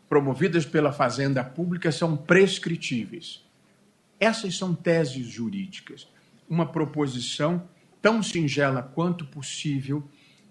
promovidas 0.10 0.66
pela 0.66 0.92
Fazenda 0.92 1.44
Pública 1.44 1.92
são 1.92 2.18
prescritíveis. 2.18 3.46
Essas 4.20 4.58
são 4.58 4.74
teses 4.74 5.28
jurídicas. 5.28 6.08
Uma 6.50 6.66
proposição 6.66 7.70
tão 8.02 8.24
singela 8.24 8.82
quanto 8.82 9.24
possível 9.26 10.04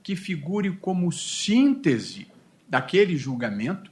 que 0.03 0.15
figure 0.15 0.77
como 0.77 1.11
síntese 1.11 2.29
daquele 2.69 3.17
julgamento 3.17 3.91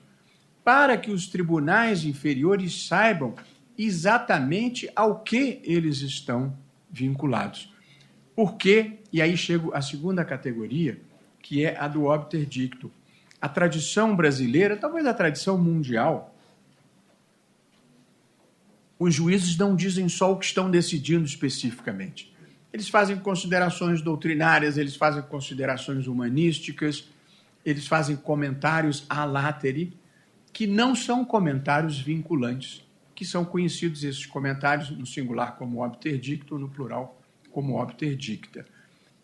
para 0.65 0.97
que 0.97 1.11
os 1.11 1.27
tribunais 1.27 2.05
inferiores 2.05 2.87
saibam 2.87 3.35
exatamente 3.77 4.89
ao 4.97 5.21
que 5.21 5.61
eles 5.65 6.01
estão 6.01 6.57
vinculados. 6.91 7.73
Porque, 8.35 8.99
e 9.13 9.21
aí 9.21 9.37
chego 9.37 9.75
à 9.75 9.83
segunda 9.83 10.25
categoria, 10.25 11.01
que 11.43 11.65
é 11.65 11.77
a 11.79 11.87
do 11.89 12.05
obter 12.05 12.47
dicto. 12.47 12.91
A 13.41 13.49
tradição 13.49 14.17
brasileira, 14.17 14.77
talvez 14.77 15.07
a 15.07 15.15
tradição 15.15 15.59
mundial, 15.59 16.35
os 18.99 19.15
juízes 19.15 19.57
não 19.57 19.77
dizem 19.77 20.09
só 20.09 20.33
o 20.33 20.39
que 20.39 20.47
estão 20.47 20.71
decidindo 20.71 21.27
especificamente. 21.27 22.35
Eles 22.73 22.89
fazem 22.89 23.19
considerações 23.19 24.01
doutrinárias, 24.01 24.77
eles 24.79 24.97
fazem 24.97 25.23
considerações 25.23 26.07
humanísticas, 26.07 27.09
eles 27.65 27.87
fazem 27.87 28.17
comentários 28.17 29.05
a 29.09 29.25
latere, 29.25 29.97
que 30.53 30.67
não 30.67 30.95
são 30.95 31.25
comentários 31.25 31.99
vinculantes, 31.99 32.83
que 33.15 33.25
são 33.25 33.45
conhecidos 33.45 34.05
esses 34.05 34.25
comentários 34.25 34.91
no 34.91 35.07
singular 35.07 35.57
como 35.57 35.85
obter 35.85 36.19
dicto, 36.19 36.59
no 36.59 36.69
plural 36.69 37.21
como 37.51 37.81
obter 37.81 38.15
dicta. 38.17 38.67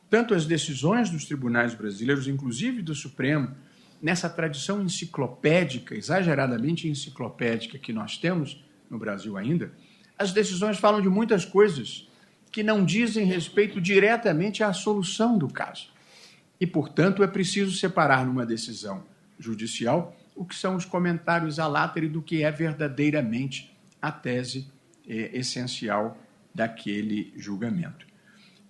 Portanto, 0.08 0.34
as 0.34 0.46
decisões 0.46 1.10
dos 1.10 1.26
tribunais 1.26 1.74
brasileiros, 1.74 2.26
inclusive 2.26 2.82
do 2.82 2.94
Supremo, 2.94 3.54
nessa 4.02 4.28
tradição 4.28 4.82
enciclopédica, 4.82 5.94
exageradamente 5.94 6.88
enciclopédica 6.88 7.78
que 7.78 7.92
nós 7.92 8.18
temos 8.18 8.62
no 8.90 8.98
Brasil 8.98 9.36
ainda, 9.36 9.72
as 10.18 10.32
decisões 10.32 10.78
falam 10.78 11.00
de 11.00 11.08
muitas 11.08 11.44
coisas 11.44 12.08
que 12.50 12.62
não 12.62 12.84
dizem 12.84 13.24
respeito 13.24 13.80
diretamente 13.80 14.62
à 14.62 14.72
solução 14.72 15.38
do 15.38 15.48
caso. 15.48 15.88
E, 16.60 16.66
portanto, 16.66 17.22
é 17.22 17.26
preciso 17.26 17.76
separar 17.76 18.26
numa 18.26 18.44
decisão 18.44 19.04
judicial 19.38 20.14
o 20.34 20.44
que 20.44 20.54
são 20.54 20.76
os 20.76 20.84
comentários 20.84 21.58
à 21.58 21.66
látera 21.66 22.08
do 22.08 22.20
que 22.20 22.42
é 22.42 22.50
verdadeiramente 22.50 23.74
a 24.00 24.10
tese 24.10 24.68
é, 25.08 25.36
essencial 25.38 26.18
daquele 26.54 27.32
julgamento. 27.36 28.06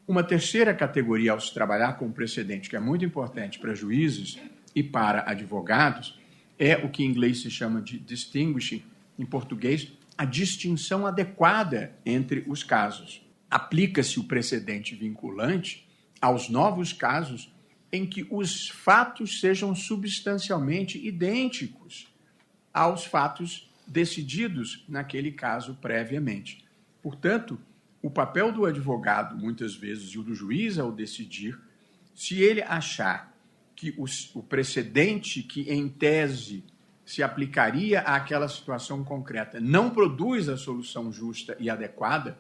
Uma 0.07 0.23
terceira 0.23 0.75
categoria 0.75 1.33
ao 1.33 1.41
se 1.41 1.53
trabalhar 1.53 1.95
com 1.95 2.07
o 2.07 2.13
precedente, 2.13 2.69
que 2.69 2.77
é 2.77 2.81
muito 2.81 3.05
importante 3.05 3.59
para 3.59 3.75
juízes 3.75 4.39
e 4.75 4.83
para 4.83 5.31
advogados, 5.31 6.19
é 6.59 6.77
o 6.77 6.89
que 6.89 7.03
em 7.03 7.07
inglês 7.07 7.43
se 7.43 7.51
chama 7.51 7.81
de 7.81 7.99
distinguishing, 7.99 8.83
em 9.19 9.27
português, 9.27 9.93
a 10.17 10.25
distinção 10.25 11.07
adequada 11.07 11.95
entre 12.05 12.45
os 12.47 12.63
casos. 12.63 13.27
Aplica-se 13.51 14.19
o 14.21 14.25
precedente 14.25 14.95
vinculante 14.95 15.87
aos 16.21 16.49
novos 16.49 16.93
casos 16.93 17.53
em 17.93 18.07
que 18.07 18.27
os 18.31 18.69
fatos 18.69 19.41
sejam 19.41 19.75
substancialmente 19.75 21.05
idênticos 21.05 22.07
aos 22.73 23.05
fatos 23.05 23.71
decididos 23.87 24.85
naquele 24.89 25.33
caso 25.33 25.75
previamente. 25.75 26.65
Portanto, 27.03 27.61
o 28.01 28.11
papel 28.11 28.51
do 28.51 28.65
advogado, 28.65 29.37
muitas 29.37 29.75
vezes, 29.75 30.11
e 30.11 30.19
o 30.19 30.23
do 30.23 30.35
juiz 30.35 30.79
ao 30.79 30.91
decidir, 30.91 31.59
se 32.15 32.41
ele 32.41 32.63
achar 32.63 33.32
que 33.83 33.93
o 34.33 34.43
precedente 34.45 35.43
que, 35.43 35.63
em 35.63 35.89
tese, 35.89 36.65
se 37.05 37.21
aplicaria 37.21 37.99
àquela 38.03 38.49
situação 38.49 39.03
concreta 39.03 39.59
não 39.59 39.91
produz 39.91 40.49
a 40.49 40.57
solução 40.57 41.11
justa 41.11 41.57
e 41.59 41.69
adequada, 41.69 42.39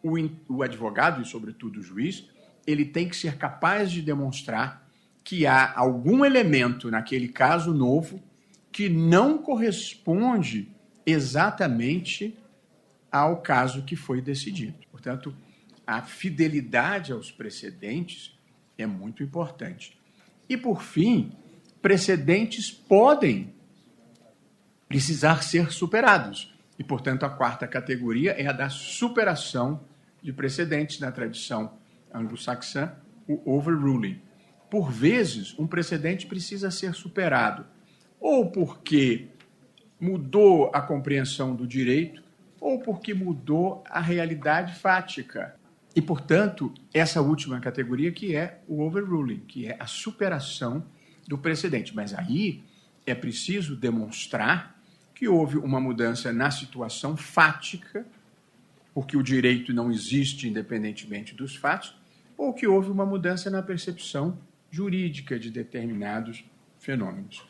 o, 0.00 0.14
o 0.48 0.62
advogado, 0.62 1.20
e 1.20 1.24
sobretudo 1.24 1.80
o 1.80 1.82
juiz, 1.82 2.28
ele 2.64 2.84
tem 2.84 3.08
que 3.08 3.16
ser 3.16 3.36
capaz 3.36 3.90
de 3.90 4.00
demonstrar 4.00 4.88
que 5.24 5.48
há 5.48 5.76
algum 5.76 6.24
elemento 6.24 6.92
naquele 6.92 7.26
caso 7.26 7.74
novo 7.74 8.22
que 8.70 8.88
não 8.88 9.38
corresponde 9.38 10.72
exatamente 11.04 12.38
ao 13.10 13.38
caso 13.42 13.82
que 13.82 13.96
foi 13.96 14.22
decidido. 14.22 14.78
Portanto, 14.92 15.34
a 15.84 16.02
fidelidade 16.02 17.10
aos 17.10 17.32
precedentes 17.32 18.38
é 18.78 18.86
muito 18.86 19.24
importante. 19.24 19.98
E, 20.48 20.56
por 20.56 20.82
fim, 20.82 21.32
precedentes 21.82 22.70
podem 22.70 23.52
precisar 24.88 25.42
ser 25.42 25.72
superados. 25.72 26.54
E, 26.78 26.84
portanto, 26.84 27.24
a 27.24 27.30
quarta 27.30 27.66
categoria 27.66 28.32
é 28.32 28.46
a 28.46 28.52
da 28.52 28.68
superação 28.68 29.80
de 30.22 30.32
precedentes 30.32 31.00
na 31.00 31.10
tradição 31.10 31.72
anglo-saxã, 32.12 32.92
o 33.26 33.56
overruling. 33.56 34.20
Por 34.70 34.90
vezes, 34.90 35.56
um 35.58 35.66
precedente 35.66 36.26
precisa 36.26 36.70
ser 36.70 36.94
superado, 36.94 37.66
ou 38.20 38.50
porque 38.50 39.28
mudou 40.00 40.70
a 40.74 40.80
compreensão 40.80 41.54
do 41.54 41.66
direito, 41.66 42.22
ou 42.60 42.80
porque 42.80 43.14
mudou 43.14 43.84
a 43.88 44.00
realidade 44.00 44.74
fática. 44.74 45.54
E, 45.96 46.02
portanto, 46.02 46.74
essa 46.92 47.22
última 47.22 47.58
categoria 47.58 48.12
que 48.12 48.36
é 48.36 48.60
o 48.68 48.82
overruling, 48.82 49.40
que 49.40 49.66
é 49.66 49.78
a 49.80 49.86
superação 49.86 50.84
do 51.26 51.38
precedente. 51.38 51.96
Mas 51.96 52.12
aí 52.12 52.62
é 53.06 53.14
preciso 53.14 53.74
demonstrar 53.74 54.78
que 55.14 55.26
houve 55.26 55.56
uma 55.56 55.80
mudança 55.80 56.30
na 56.34 56.50
situação 56.50 57.16
fática, 57.16 58.06
porque 58.92 59.16
o 59.16 59.22
direito 59.22 59.72
não 59.72 59.90
existe 59.90 60.46
independentemente 60.46 61.34
dos 61.34 61.56
fatos, 61.56 61.96
ou 62.36 62.52
que 62.52 62.66
houve 62.66 62.90
uma 62.90 63.06
mudança 63.06 63.48
na 63.48 63.62
percepção 63.62 64.38
jurídica 64.70 65.38
de 65.38 65.50
determinados 65.50 66.44
fenômenos. 66.78 67.42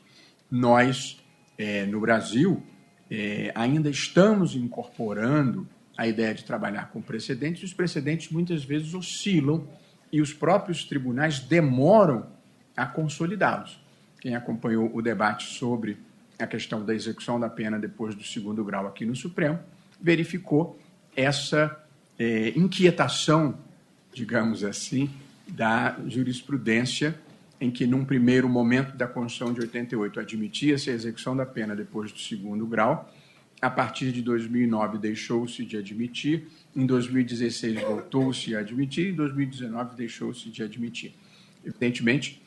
Nós, 0.48 1.20
é, 1.59 1.85
no 1.85 2.00
Brasil, 2.00 2.62
é, 3.11 3.50
ainda 3.56 3.90
estamos 3.90 4.54
incorporando 4.54 5.68
a 5.96 6.06
ideia 6.06 6.35
de 6.35 6.44
trabalhar 6.44 6.90
com 6.90 7.00
precedentes, 7.00 7.62
os 7.62 7.72
precedentes 7.72 8.30
muitas 8.30 8.64
vezes 8.64 8.94
oscilam 8.94 9.66
e 10.12 10.20
os 10.20 10.32
próprios 10.32 10.85
tribunais 10.85 11.40
demoram 11.40 12.26
a 12.76 12.87
consolidá-los. 12.87 13.80
Quem 14.20 14.35
acompanhou 14.35 14.90
o 14.94 15.00
debate 15.00 15.54
sobre 15.54 15.98
a 16.38 16.46
questão 16.46 16.85
da 16.85 16.94
execução 16.94 17.40
da 17.40 17.48
pena 17.48 17.78
depois 17.78 18.14
do 18.14 18.22
segundo 18.22 18.64
grau 18.64 18.87
aqui 18.87 19.06
no 19.06 19.16
Supremo 19.16 19.59
verificou 20.00 20.78
essa 21.16 21.82
é, 22.18 22.50
inquietação 22.50 23.59
digamos 24.16 24.64
assim, 24.64 25.11
da 25.46 25.94
jurisprudência, 26.06 27.14
em 27.61 27.70
que, 27.70 27.87
num 27.87 28.02
primeiro 28.02 28.48
momento 28.48 28.96
da 28.96 29.06
Constituição 29.06 29.52
de 29.52 29.61
88, 29.61 30.20
admitia-se 30.20 30.88
a 30.88 30.94
execução 30.94 31.37
da 31.37 31.44
pena 31.44 31.76
depois 31.76 32.11
do 32.11 32.18
segundo 32.18 32.66
grau. 32.66 33.12
A 33.61 33.71
partir 33.71 34.12
de 34.12 34.21
2009, 34.23 34.99
deixou-se 34.99 35.64
de 35.64 35.77
admitir. 35.79 36.47
Em 36.75 36.85
2016, 36.85 37.81
voltou-se 37.81 38.55
a 38.55 38.61
admitir. 38.61 39.09
Em 39.09 39.14
2019, 39.14 39.97
deixou-se 39.97 40.51
de 40.51 40.62
admitir. 40.62 41.14
Evidentemente, 41.64 42.42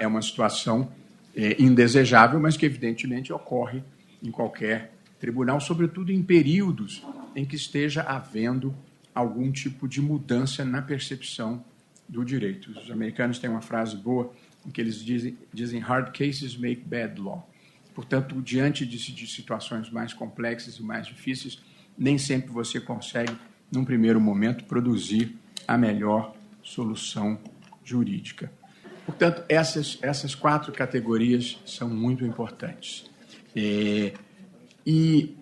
é 0.00 0.06
uma 0.06 0.20
situação 0.20 0.92
é, 1.34 1.62
indesejável, 1.62 2.40
mas 2.40 2.56
que, 2.56 2.66
evidentemente, 2.66 3.32
ocorre 3.32 3.82
em 4.22 4.30
qualquer 4.30 4.92
tribunal, 5.18 5.60
sobretudo 5.60 6.10
em 6.10 6.22
períodos 6.22 7.02
em 7.34 7.44
que 7.44 7.56
esteja 7.56 8.02
havendo 8.02 8.74
algum 9.14 9.50
tipo 9.50 9.86
de 9.86 10.00
mudança 10.00 10.64
na 10.64 10.82
percepção 10.82 11.64
do 12.08 12.24
direito. 12.24 12.70
Os 12.72 12.90
americanos 12.90 13.38
têm 13.38 13.48
uma 13.48 13.60
frase 13.60 13.96
boa 13.96 14.34
em 14.66 14.70
que 14.70 14.80
eles 14.80 14.96
dizem, 14.96 15.36
dizem 15.52 15.80
hard 15.80 16.16
cases 16.16 16.56
make 16.56 16.82
bad 16.82 17.20
law. 17.20 17.48
Portanto, 17.94 18.40
diante 18.40 18.86
de, 18.86 19.12
de 19.12 19.26
situações 19.26 19.90
mais 19.90 20.12
complexas 20.12 20.76
e 20.76 20.82
mais 20.82 21.06
difíceis, 21.06 21.62
nem 21.96 22.16
sempre 22.18 22.50
você 22.50 22.80
consegue, 22.80 23.32
num 23.70 23.84
primeiro 23.84 24.20
momento, 24.20 24.64
produzir 24.64 25.36
a 25.66 25.76
melhor 25.76 26.34
solução 26.62 27.38
jurídica. 27.84 28.50
Portanto, 29.04 29.44
essas, 29.48 29.98
essas 30.00 30.34
quatro 30.34 30.72
categorias 30.72 31.58
são 31.66 31.88
muito 31.88 32.24
importantes. 32.24 33.10
É, 33.54 34.14
e 34.86 35.36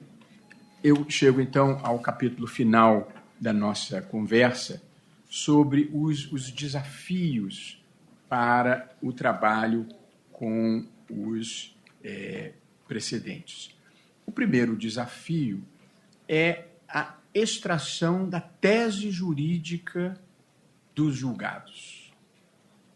eu 0.83 1.07
chego 1.09 1.41
então 1.41 1.79
ao 1.83 1.99
capítulo 1.99 2.47
final 2.47 3.13
da 3.41 3.53
nossa 3.53 4.01
conversa 4.03 4.83
sobre 5.29 5.91
os, 5.93 6.31
os 6.33 6.51
desafios 6.51 7.81
para 8.29 8.91
o 9.03 9.13
trabalho 9.13 9.87
com 10.33 10.87
os 11.09 11.77
é, 12.03 12.53
precedentes. 12.87 13.75
O 14.27 14.33
primeiro 14.33 14.77
desafio 14.77 15.63
é 16.29 16.67
a 16.89 17.15
extração 17.35 18.29
da 18.29 18.41
tese 18.41 19.11
jurídica 19.11 20.21
dos 20.95 21.17
julgados. 21.17 22.13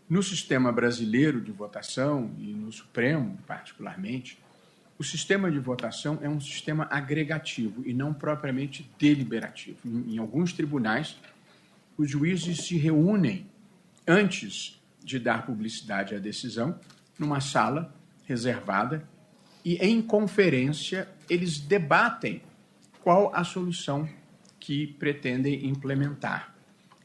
No 0.09 0.23
sistema 0.23 0.71
brasileiro 0.71 1.41
de 1.41 1.51
votação, 1.51 2.31
e 2.39 2.53
no 2.53 2.71
Supremo 2.71 3.39
particularmente, 3.47 4.39
o 4.99 5.03
sistema 5.03 5.51
de 5.51 5.59
votação 5.59 6.19
é 6.23 6.29
um 6.29 6.41
sistema 6.41 6.87
agregativo 6.91 7.83
e 7.85 7.93
não 7.93 8.15
propriamente 8.15 8.89
deliberativo. 8.99 9.79
Em, 9.85 10.15
em 10.15 10.19
alguns 10.19 10.53
tribunais, 10.53 11.19
os 11.97 12.11
juízes 12.11 12.67
se 12.67 12.77
reúnem 12.77 13.47
antes 14.07 14.81
de 15.03 15.19
dar 15.19 15.47
publicidade 15.47 16.15
à 16.15 16.19
decisão, 16.19 16.79
numa 17.19 17.41
sala 17.41 17.95
reservada, 18.25 19.07
e 19.65 19.77
em 19.77 20.03
conferência 20.03 21.09
eles 21.29 21.59
debatem 21.59 22.43
qual 23.03 23.31
a 23.35 23.45
solução 23.45 24.09
que 24.59 24.87
pretendem 24.87 25.67
implementar. 25.67 26.55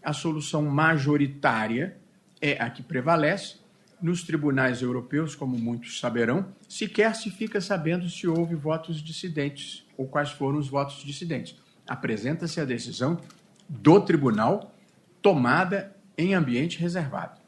A 0.04 0.14
solução 0.14 0.64
majoritária 0.64 1.98
é 2.42 2.62
a 2.62 2.70
que 2.70 2.82
prevalece, 2.82 3.58
nos 4.02 4.24
tribunais 4.24 4.82
europeus, 4.82 5.36
como 5.36 5.58
muitos 5.58 6.00
saberão, 6.00 6.54
sequer 6.68 7.14
se 7.16 7.30
fica 7.30 7.60
sabendo 7.60 8.10
se 8.10 8.28
houve 8.28 8.56
votos 8.56 9.02
dissidentes 9.02 9.86
ou 9.98 10.08
quais 10.08 10.32
foram 10.32 10.58
os 10.58 10.70
votos 10.70 11.04
dissidentes. 11.04 11.58
Apresenta-se 11.86 12.62
a 12.62 12.66
decisão 12.66 13.20
do 13.68 14.00
tribunal 14.00 14.74
tomada 15.22 15.94
em 16.18 16.34
ambiente 16.34 16.80
reservado. 16.80 17.40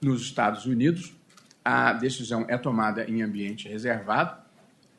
Nos 0.00 0.22
Estados 0.22 0.64
Unidos, 0.64 1.12
a 1.64 1.92
decisão 1.92 2.44
é 2.48 2.58
tomada 2.58 3.08
em 3.08 3.22
ambiente 3.22 3.68
reservado, 3.68 4.36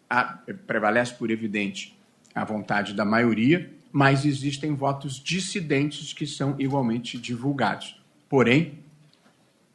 a, 0.10 0.23
prevalece 0.65 1.13
por 1.13 1.30
evidente 1.30 1.97
a 2.34 2.43
vontade 2.43 2.93
da 2.93 3.06
maioria, 3.06 3.71
mas 3.91 4.25
existem 4.25 4.73
votos 4.73 5.15
dissidentes 5.15 6.12
que 6.12 6.25
são 6.25 6.56
igualmente 6.60 7.17
divulgados. 7.17 8.01
Porém, 8.28 8.80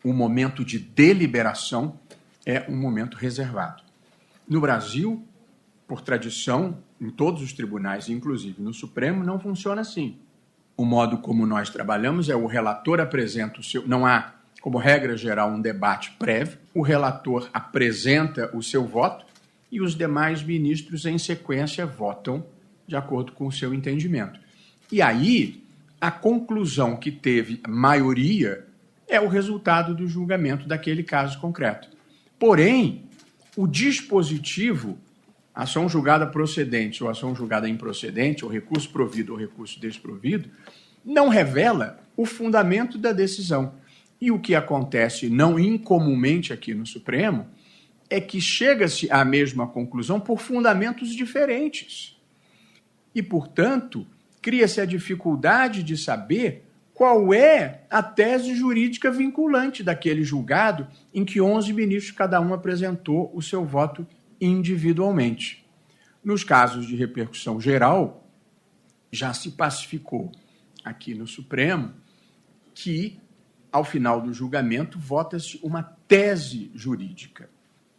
o 0.05 0.13
momento 0.13 0.65
de 0.65 0.79
deliberação 0.79 1.99
é 2.45 2.67
um 2.69 2.77
momento 2.77 3.17
reservado. 3.17 3.83
No 4.49 4.61
Brasil, 4.61 5.25
por 5.87 6.01
tradição, 6.01 6.79
em 7.01 7.11
todos 7.11 7.43
os 7.43 7.53
tribunais, 7.53 8.09
inclusive 8.09 8.61
no 8.61 8.75
Supremo, 8.75 9.25
não 9.25 9.39
funciona 9.39 9.81
assim. 9.81 10.19
O 10.77 10.85
modo 10.85 11.19
como 11.19 11.47
nós 11.47 11.71
trabalhamos 11.71 12.29
é 12.29 12.37
o 12.37 12.47
relator 12.47 13.01
apresenta 13.01 13.61
o 13.61 13.63
seu. 13.63 13.87
Não 13.87 14.07
há, 14.07 14.35
como 14.61 14.79
regra 14.79 15.17
geral, 15.17 15.51
um 15.51 15.61
debate 15.61 16.13
prévio. 16.19 16.59
O 16.75 16.83
relator 16.83 17.49
apresenta 17.53 18.55
o 18.55 18.63
seu 18.63 18.85
voto 18.85 19.25
e 19.71 19.81
os 19.81 19.95
demais 19.95 20.43
ministros, 20.43 21.05
em 21.07 21.19
sequência, 21.19 21.87
votam 21.87 22.45
de 22.87 22.97
acordo 22.97 23.33
com 23.33 23.47
o 23.47 23.53
seu 23.53 23.73
entendimento. 23.73 24.39
E 24.91 25.01
aí, 25.01 25.63
a 26.01 26.11
conclusão 26.11 26.97
que 26.97 27.11
teve 27.11 27.61
maioria 27.69 28.67
é 29.09 29.21
o 29.21 29.29
resultado 29.29 29.95
do 29.95 30.09
julgamento 30.09 30.67
daquele 30.67 31.03
caso 31.03 31.39
concreto. 31.39 31.89
Porém, 32.39 33.05
o 33.57 33.67
dispositivo, 33.67 34.99
ação 35.55 35.89
julgada 35.89 36.27
procedente 36.27 37.03
ou 37.03 37.11
ação 37.11 37.35
julgada 37.35 37.69
improcedente, 37.69 38.45
ou 38.45 38.51
recurso 38.51 38.91
provido 38.91 39.33
ou 39.33 39.39
recurso 39.39 39.79
desprovido, 39.81 40.49
não 41.05 41.29
revela 41.29 42.01
o 42.17 42.25
fundamento 42.25 42.99
da 42.99 43.13
decisão. 43.13 43.75
E 44.21 44.31
o 44.31 44.39
que 44.39 44.55
acontece 44.55 45.31
não 45.31 45.59
incomumente 45.59 46.53
aqui 46.53 46.75
no 46.75 46.87
Supremo 46.87 47.49
é 48.09 48.21
que 48.21 48.41
chega-se 48.41 49.11
à 49.11 49.25
mesma 49.25 49.67
conclusão 49.67 50.21
por 50.21 50.41
fundamentos 50.41 51.15
diferentes. 51.15 52.21
E, 53.15 53.23
portanto, 53.23 54.07
cria-se 54.43 54.81
a 54.81 54.85
dificuldade 54.85 55.83
de 55.83 55.97
saber 55.97 56.65
qual 56.93 57.33
é 57.33 57.87
a 57.89 58.03
tese 58.03 58.55
jurídica 58.55 59.11
vinculante 59.11 59.83
daquele 59.83 60.23
julgado 60.23 60.87
em 61.15 61.25
que 61.25 61.41
11 61.41 61.73
ministros, 61.73 62.15
cada 62.15 62.41
um 62.41 62.53
apresentou 62.53 63.31
o 63.35 63.41
seu 63.41 63.65
voto 63.65 64.07
individualmente. 64.39 65.65
Nos 66.23 66.45
casos 66.45 66.87
de 66.87 66.95
repercussão 66.97 67.59
geral, 67.59 68.29
já 69.11 69.33
se 69.33 69.53
pacificou 69.53 70.31
aqui 70.85 71.15
no 71.15 71.27
Supremo 71.27 71.95
que, 72.75 73.19
ao 73.73 73.85
final 73.85 74.21
do 74.21 74.33
julgamento, 74.33 74.99
vota-se 74.99 75.59
uma 75.63 75.83
tese 76.07 76.71
jurídica. 76.75 77.49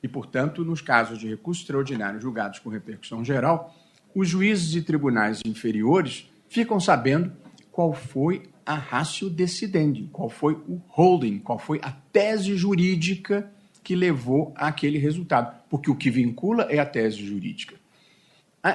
E, 0.03 0.07
portanto, 0.07 0.65
nos 0.65 0.81
casos 0.81 1.19
de 1.19 1.27
recurso 1.27 1.61
extraordinário 1.61 2.19
julgados 2.19 2.59
com 2.59 2.69
repercussão 2.69 3.23
geral, 3.23 3.75
os 4.13 4.27
juízes 4.27 4.75
e 4.75 4.81
tribunais 4.81 5.41
inferiores 5.45 6.29
ficam 6.49 6.79
sabendo 6.79 7.31
qual 7.71 7.93
foi 7.93 8.43
a 8.65 8.75
ratio 8.75 9.29
decidendi, 9.29 10.09
qual 10.11 10.29
foi 10.29 10.53
o 10.53 10.81
holding, 10.87 11.39
qual 11.39 11.57
foi 11.57 11.79
a 11.81 11.91
tese 11.91 12.55
jurídica 12.55 13.51
que 13.83 13.95
levou 13.95 14.53
àquele 14.55 14.97
resultado. 14.97 15.55
Porque 15.69 15.89
o 15.89 15.95
que 15.95 16.09
vincula 16.09 16.63
é 16.63 16.79
a 16.79 16.85
tese 16.85 17.25
jurídica. 17.25 17.75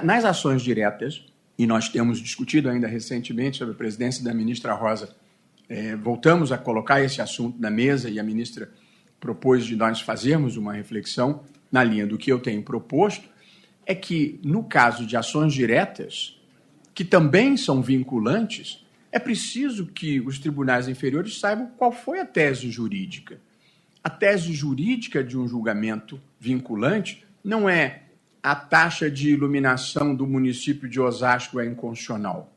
Nas 0.03 0.25
ações 0.25 0.63
diretas, 0.63 1.25
e 1.59 1.67
nós 1.67 1.89
temos 1.89 2.19
discutido 2.19 2.69
ainda 2.69 2.87
recentemente 2.87 3.59
sobre 3.59 3.75
a 3.75 3.77
presidência 3.77 4.25
da 4.25 4.35
ministra 4.35 4.75
Rosa, 4.75 5.15
é, 5.69 5.97
voltamos 5.97 6.53
a 6.53 6.59
colocar 6.59 7.03
esse 7.03 7.21
assunto 7.21 7.61
na 7.61 7.71
mesa 7.71 8.09
e 8.09 8.19
a 8.19 8.23
ministra 8.23 8.71
propôs 9.19 9.65
de 9.65 9.75
nós 9.75 10.01
fazermos 10.01 10.57
uma 10.57 10.73
reflexão 10.73 11.43
na 11.71 11.83
linha 11.83 12.07
do 12.07 12.19
que 12.19 12.31
eu 12.31 12.39
tenho 12.39 12.63
proposto, 12.63 13.29
é 13.85 13.95
que 13.95 14.41
no 14.45 14.65
caso 14.65 15.07
de 15.07 15.17
ações 15.17 15.53
diretas, 15.53 16.41
que 16.95 17.05
também 17.05 17.57
são 17.57 17.83
vinculantes, 17.83 18.85
é 19.11 19.19
preciso 19.19 19.87
que 19.87 20.21
os 20.21 20.39
tribunais 20.39 20.89
inferiores 20.89 21.39
saibam 21.39 21.71
qual 21.77 21.93
foi 21.93 22.21
a 22.21 22.25
tese 22.25 22.71
jurídica. 22.71 23.41
A 24.03 24.11
tese 24.11 24.53
jurídica 24.53 25.23
de 25.23 25.37
um 25.37 25.49
julgamento 25.49 26.21
vinculante 26.39 27.25
não 27.43 27.69
é 27.69 28.03
a 28.43 28.55
taxa 28.55 29.11
de 29.11 29.31
iluminação 29.31 30.15
do 30.15 30.27
município 30.27 30.89
de 30.89 31.01
Osasco 31.01 31.59
é 31.59 31.67
inconstitucional. 31.67 32.53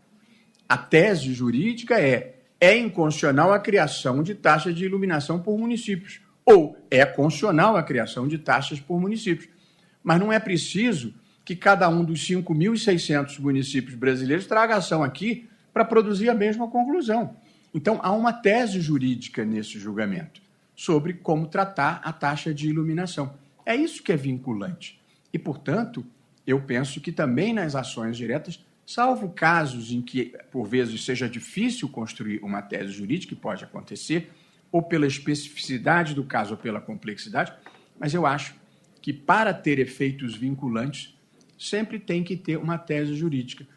A 0.68 0.78
tese 0.78 1.34
jurídica 1.34 2.00
é 2.00 2.39
é 2.60 2.78
inconstitucional 2.78 3.54
a 3.54 3.60
criação 3.60 4.22
de 4.22 4.36
taxa 4.36 4.74
de 4.74 4.86
iluminação 4.86 5.40
por 5.40 5.58
municípios 5.58 6.22
ou 6.46 6.76
é 6.90 7.06
constitucional 7.06 7.78
a 7.78 7.84
criação 7.84 8.28
de 8.28 8.38
taxas 8.38 8.80
por 8.80 9.00
municípios. 9.00 9.48
Mas 10.04 10.20
não 10.20 10.34
é 10.34 10.40
preciso 10.40 11.14
que 11.46 11.56
cada 11.56 11.88
um 11.90 12.04
dos 12.04 12.20
5.600 12.28 13.40
municípios 13.40 13.96
brasileiros 13.96 14.48
traga 14.48 14.76
ação 14.76 15.04
aqui 15.04 15.48
para 15.74 15.86
produzir 15.86 16.30
a 16.30 16.34
mesma 16.34 16.68
conclusão. 16.68 17.36
Então, 17.74 18.00
há 18.02 18.12
uma 18.12 18.34
tese 18.34 18.82
jurídica 18.82 19.46
nesse 19.46 19.80
julgamento 19.80 20.42
sobre 20.76 21.14
como 21.14 21.48
tratar 21.48 22.02
a 22.04 22.12
taxa 22.12 22.54
de 22.54 22.68
iluminação. 22.68 23.34
É 23.66 23.76
isso 23.76 24.02
que 24.02 24.12
é 24.12 24.18
vinculante. 24.18 25.00
E, 25.32 25.38
portanto, 25.38 26.06
eu 26.48 26.62
penso 26.62 27.00
que 27.00 27.12
também 27.12 27.54
nas 27.54 27.76
ações 27.76 28.18
diretas, 28.18 28.66
salvo 28.90 29.30
casos 29.30 29.92
em 29.92 30.02
que, 30.02 30.34
por 30.50 30.66
vezes, 30.68 31.06
seja 31.06 31.30
difícil 31.30 31.88
construir 31.88 32.40
uma 32.42 32.60
tese 32.60 32.92
jurídica, 32.92 33.36
que 33.36 33.40
pode 33.40 33.64
acontecer, 33.64 34.32
ou 34.72 34.82
pela 34.82 35.06
especificidade 35.06 36.16
do 36.16 36.24
caso 36.24 36.56
ou 36.56 36.58
pela 36.58 36.82
complexidade, 36.82 37.54
mas 38.00 38.16
eu 38.16 38.26
acho 38.26 38.56
que 39.00 39.14
para 39.14 39.54
ter 39.54 39.78
efeitos 39.78 40.36
vinculantes, 40.36 41.16
sempre 41.56 42.00
tem 42.00 42.24
que 42.24 42.36
ter 42.36 42.58
uma 42.58 42.80
tese 42.80 43.14
jurídica. 43.14 43.68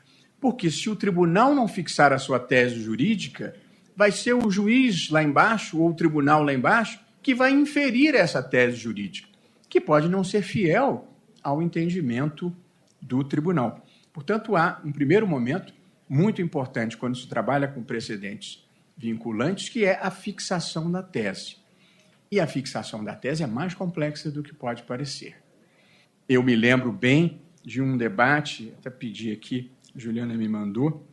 Porque 0.40 0.70
se 0.70 0.88
o 0.88 0.96
tribunal 0.96 1.54
não 1.54 1.68
fixar 1.68 2.10
a 2.10 2.18
sua 2.18 2.40
tese 2.40 2.82
jurídica, 2.82 3.54
vai 3.94 4.10
ser 4.10 4.32
o 4.32 4.50
juiz 4.50 5.10
lá 5.10 5.22
embaixo 5.22 5.78
ou 5.78 5.90
o 5.90 5.94
tribunal 5.94 6.42
lá 6.42 6.54
embaixo 6.54 6.98
que 7.22 7.34
vai 7.34 7.52
inferir 7.52 8.14
essa 8.14 8.42
tese 8.42 8.78
jurídica, 8.78 9.28
que 9.68 9.78
pode 9.78 10.08
não 10.08 10.24
ser 10.24 10.40
fiel 10.40 11.06
ao 11.42 11.60
entendimento 11.60 12.50
do 12.98 13.22
tribunal. 13.22 13.84
Portanto, 14.12 14.56
há 14.56 14.80
um 14.84 14.92
primeiro 14.92 15.26
momento 15.26 15.72
muito 16.08 16.42
importante 16.42 16.96
quando 16.96 17.16
se 17.16 17.26
trabalha 17.26 17.66
com 17.66 17.82
precedentes 17.82 18.64
vinculantes, 18.96 19.68
que 19.68 19.84
é 19.84 19.98
a 20.00 20.10
fixação 20.10 20.90
da 20.90 21.02
tese. 21.02 21.56
E 22.30 22.38
a 22.38 22.46
fixação 22.46 23.02
da 23.02 23.14
tese 23.14 23.42
é 23.42 23.46
mais 23.46 23.74
complexa 23.74 24.30
do 24.30 24.42
que 24.42 24.54
pode 24.54 24.82
parecer. 24.82 25.36
Eu 26.28 26.42
me 26.42 26.54
lembro 26.54 26.92
bem 26.92 27.40
de 27.64 27.80
um 27.80 27.96
debate, 27.96 28.72
até 28.78 28.90
pedi 28.90 29.32
aqui 29.32 29.70
Juliana 29.94 30.34
me 30.34 30.48
mandou. 30.48 31.06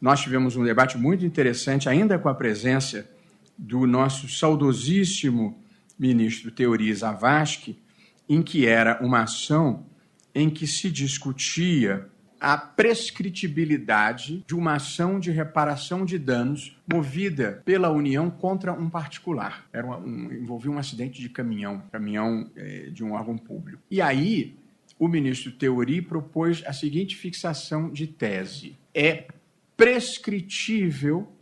Nós 0.00 0.20
tivemos 0.20 0.56
um 0.56 0.64
debate 0.64 0.96
muito 0.98 1.24
interessante, 1.24 1.88
ainda 1.88 2.18
com 2.18 2.28
a 2.28 2.34
presença 2.34 3.08
do 3.56 3.86
nosso 3.86 4.28
saudosíssimo 4.28 5.62
ministro 5.98 6.50
Teori 6.50 6.92
Zavascki, 6.92 7.78
em 8.28 8.42
que 8.42 8.66
era 8.66 8.98
uma 9.04 9.22
ação 9.22 9.86
em 10.34 10.48
que 10.50 10.66
se 10.66 10.90
discutia 10.90 12.08
a 12.42 12.58
prescritibilidade 12.58 14.42
de 14.44 14.54
uma 14.56 14.74
ação 14.74 15.20
de 15.20 15.30
reparação 15.30 16.04
de 16.04 16.18
danos 16.18 16.76
movida 16.92 17.62
pela 17.64 17.88
União 17.90 18.28
contra 18.28 18.72
um 18.72 18.90
particular. 18.90 19.64
Era 19.72 19.86
um, 19.86 20.32
envolvia 20.32 20.72
um 20.72 20.78
acidente 20.78 21.20
de 21.20 21.28
caminhão, 21.28 21.84
caminhão 21.92 22.50
é, 22.56 22.90
de 22.90 23.04
um 23.04 23.12
órgão 23.12 23.38
público. 23.38 23.80
E 23.88 24.02
aí 24.02 24.56
o 24.98 25.06
ministro 25.06 25.52
Teori 25.52 26.02
propôs 26.02 26.64
a 26.66 26.72
seguinte 26.72 27.14
fixação 27.14 27.88
de 27.88 28.08
tese: 28.08 28.76
é 28.92 29.28
prescritível 29.76 31.32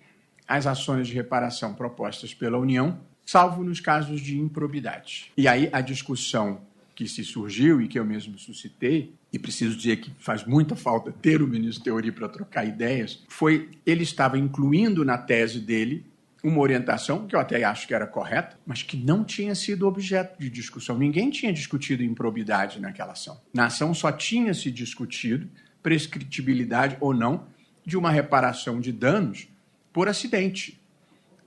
as 0.47 0.67
ações 0.67 1.09
de 1.09 1.15
reparação 1.15 1.73
propostas 1.73 2.35
pela 2.35 2.59
União, 2.59 3.01
salvo 3.25 3.65
nos 3.65 3.81
casos 3.81 4.21
de 4.21 4.39
improbidade. 4.39 5.33
E 5.35 5.49
aí 5.49 5.71
a 5.73 5.81
discussão 5.81 6.61
que 7.01 7.09
se 7.09 7.25
surgiu 7.25 7.81
e 7.81 7.89
que 7.89 7.99
eu 7.99 8.05
mesmo 8.05 8.39
suscitei, 8.39 9.15
e 9.33 9.39
preciso 9.39 9.75
dizer 9.75 9.97
que 9.97 10.13
faz 10.19 10.45
muita 10.45 10.77
falta 10.77 11.11
ter 11.11 11.41
o 11.41 11.49
ministro 11.49 11.83
Teori 11.83 12.13
para 12.13 12.29
trocar 12.29 12.67
ideias, 12.67 13.25
foi 13.27 13.71
ele 13.87 14.03
estava 14.03 14.37
incluindo 14.37 15.03
na 15.03 15.17
tese 15.17 15.61
dele 15.61 16.05
uma 16.45 16.61
orientação 16.61 17.27
que 17.27 17.35
eu 17.35 17.41
até 17.41 17.65
acho 17.65 17.89
que 17.89 17.95
era 17.95 18.07
correta, 18.07 18.59
mas 18.67 18.83
que 18.83 18.99
não 18.99 19.25
tinha 19.25 19.55
sido 19.55 19.89
objeto 19.89 20.39
de 20.39 20.51
discussão. 20.51 20.99
Ninguém 20.99 21.31
tinha 21.31 21.55
discutido 21.55 22.03
improbidade 22.03 22.79
naquela 22.79 23.13
ação. 23.13 23.41
Na 23.55 23.67
ação 23.67 23.95
só 23.95 24.13
tinha 24.13 24.53
se 24.53 24.71
discutido 24.71 25.49
prescritibilidade 25.83 26.99
ou 27.01 27.15
não 27.15 27.47
de 27.83 27.97
uma 27.97 28.11
reparação 28.11 28.79
de 28.79 28.93
danos 28.93 29.49
por 29.91 30.07
acidente. 30.07 30.79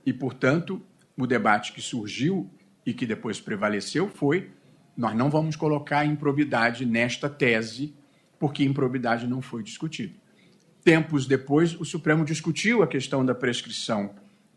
E, 0.04 0.12
portanto, 0.12 0.82
o 1.16 1.28
debate 1.28 1.72
que 1.72 1.80
surgiu 1.80 2.50
e 2.84 2.92
que 2.92 3.06
depois 3.06 3.40
prevaleceu 3.40 4.08
foi: 4.08 4.50
nós 4.96 5.16
não 5.16 5.30
vamos 5.30 5.56
colocar 5.56 6.04
improbidade 6.04 6.86
nesta 6.86 7.28
tese, 7.28 7.94
porque 8.38 8.64
improbidade 8.64 9.26
não 9.26 9.42
foi 9.42 9.62
discutida. 9.62 10.14
Tempos 10.82 11.26
depois, 11.26 11.78
o 11.80 11.84
Supremo 11.84 12.24
discutiu 12.24 12.82
a 12.82 12.86
questão 12.86 13.24
da 13.24 13.34
prescrição 13.34 14.10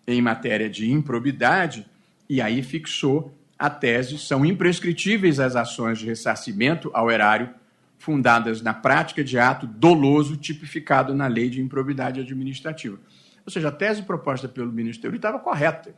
em 0.06 0.22
matéria 0.22 0.70
de 0.70 0.92
improbidade, 0.92 1.86
e 2.30 2.42
aí 2.42 2.62
fixou 2.62 3.34
a 3.58 3.70
tese: 3.70 4.18
são 4.18 4.46
imprescritíveis 4.46 5.40
as 5.40 5.56
ações 5.56 6.00
de 6.00 6.06
ressarcimento 6.06 6.92
ao 6.94 7.10
erário 7.10 7.50
fundadas 7.98 8.62
na 8.62 8.74
prática 8.74 9.24
de 9.24 9.40
ato 9.40 9.66
doloso 9.66 10.38
tipificado 10.38 11.16
na 11.16 11.28
lei 11.28 11.50
de 11.50 11.62
improbidade 11.62 12.20
administrativa. 12.20 13.00
Ou 13.46 13.52
seja, 13.52 13.70
a 13.70 13.72
tese 13.72 14.04
proposta 14.04 14.48
pelo 14.48 14.72
ministro 14.72 15.16
estava 15.16 15.40
correta, 15.40 15.96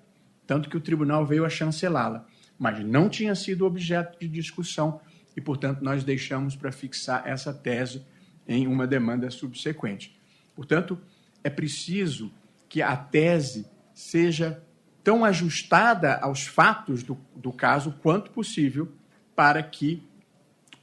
tanto 0.47 0.69
que 0.69 0.77
o 0.77 0.81
tribunal 0.81 1.25
veio 1.25 1.43
a 1.43 1.49
chancelá-la, 1.49 2.25
mas 2.59 2.85
não 2.85 3.07
tinha 3.07 3.33
sido 3.33 3.65
objeto 3.65 4.19
de 4.19 4.27
discussão 4.27 4.99
e, 5.35 5.39
portanto, 5.39 5.81
nós 5.81 6.03
deixamos 6.03 6.55
para 6.57 6.71
fixar 6.71 7.25
essa 7.25 7.53
tese 7.53 8.05
em 8.45 8.67
uma 8.67 8.85
demanda 8.85 9.31
subsequente. 9.31 10.19
Portanto, 10.53 10.99
é 11.41 11.49
preciso 11.49 12.31
que 12.67 12.81
a 12.81 12.97
tese 12.97 13.65
seja 13.93 14.61
tão 15.01 15.23
ajustada 15.23 16.17
aos 16.17 16.45
fatos 16.45 17.01
do, 17.01 17.17
do 17.35 17.53
caso 17.53 17.93
quanto 18.01 18.31
possível 18.31 18.91
para 19.35 19.63
que 19.63 20.03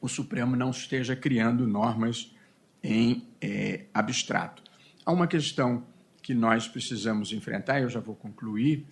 o 0.01 0.09
Supremo 0.09 0.57
não 0.57 0.71
esteja 0.71 1.15
criando 1.15 1.67
normas 1.67 2.35
em 2.83 3.29
é, 3.41 3.85
abstrato. 3.93 4.63
Há 5.05 5.13
uma 5.13 5.27
questão 5.27 5.85
que 6.23 6.33
nós 6.35 6.67
precisamos 6.67 7.33
enfrentar, 7.33 7.81
eu 7.81 7.89
já 7.89 8.01
vou 8.01 8.15
concluir, 8.15 8.87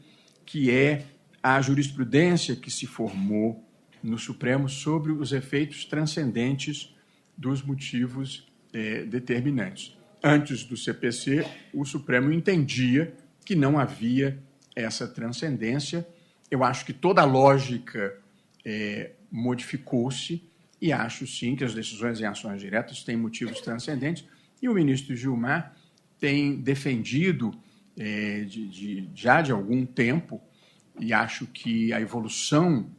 que 0.44 0.70
é 0.70 1.04
a 1.44 1.60
jurisprudência 1.60 2.56
que 2.56 2.70
se 2.70 2.86
formou 2.86 3.62
no 4.02 4.18
Supremo 4.18 4.66
sobre 4.66 5.12
os 5.12 5.30
efeitos 5.30 5.84
transcendentes 5.84 6.96
dos 7.36 7.60
motivos 7.60 8.50
é, 8.72 9.04
determinantes. 9.04 9.94
Antes 10.22 10.64
do 10.64 10.74
CPC, 10.74 11.46
o 11.74 11.84
Supremo 11.84 12.32
entendia 12.32 13.14
que 13.44 13.54
não 13.54 13.78
havia 13.78 14.38
essa 14.74 15.06
transcendência. 15.06 16.08
Eu 16.50 16.64
acho 16.64 16.86
que 16.86 16.94
toda 16.94 17.20
a 17.20 17.26
lógica 17.26 18.18
é, 18.64 19.10
modificou-se 19.30 20.42
e 20.80 20.94
acho 20.94 21.26
sim 21.26 21.54
que 21.54 21.64
as 21.64 21.74
decisões 21.74 22.22
em 22.22 22.24
ações 22.24 22.58
diretas 22.58 23.04
têm 23.04 23.18
motivos 23.18 23.60
transcendentes 23.60 24.24
e 24.62 24.68
o 24.68 24.72
ministro 24.72 25.14
Gilmar 25.14 25.76
tem 26.18 26.56
defendido 26.56 27.52
é, 27.98 28.44
de, 28.44 28.66
de, 28.66 29.10
já 29.14 29.42
de 29.42 29.52
algum 29.52 29.84
tempo 29.84 30.40
e 30.98 31.12
acho 31.12 31.46
que 31.46 31.92
a 31.92 32.00
evolução 32.00 32.90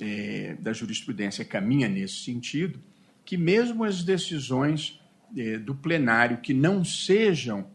é, 0.00 0.56
da 0.60 0.72
jurisprudência 0.72 1.44
caminha 1.44 1.88
nesse 1.88 2.24
sentido, 2.24 2.80
que 3.24 3.36
mesmo 3.36 3.84
as 3.84 4.02
decisões 4.02 5.00
é, 5.36 5.58
do 5.58 5.74
plenário 5.74 6.38
que 6.38 6.52
não 6.52 6.84
sejam 6.84 7.66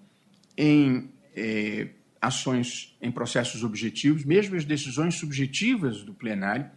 em 0.58 1.10
é, 1.36 1.90
ações 2.22 2.98
em 3.02 3.12
processos 3.12 3.64
objetivos, 3.64 4.26
mesmo 4.26 4.56
as 4.56 4.66
decisões 4.66 5.16
subjetivas 5.16 6.04
do 6.04 6.14
plenário, 6.14 6.70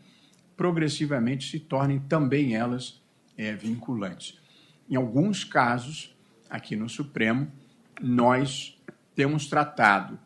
progressivamente 0.56 1.50
se 1.50 1.58
tornem 1.58 1.98
também 2.00 2.54
elas 2.54 3.02
é, 3.36 3.54
vinculantes. 3.54 4.38
Em 4.88 4.96
alguns 4.96 5.42
casos, 5.42 6.14
aqui 6.48 6.76
no 6.76 6.88
Supremo, 6.88 7.50
nós 8.00 8.78
temos 9.14 9.46
tratado, 9.46 10.18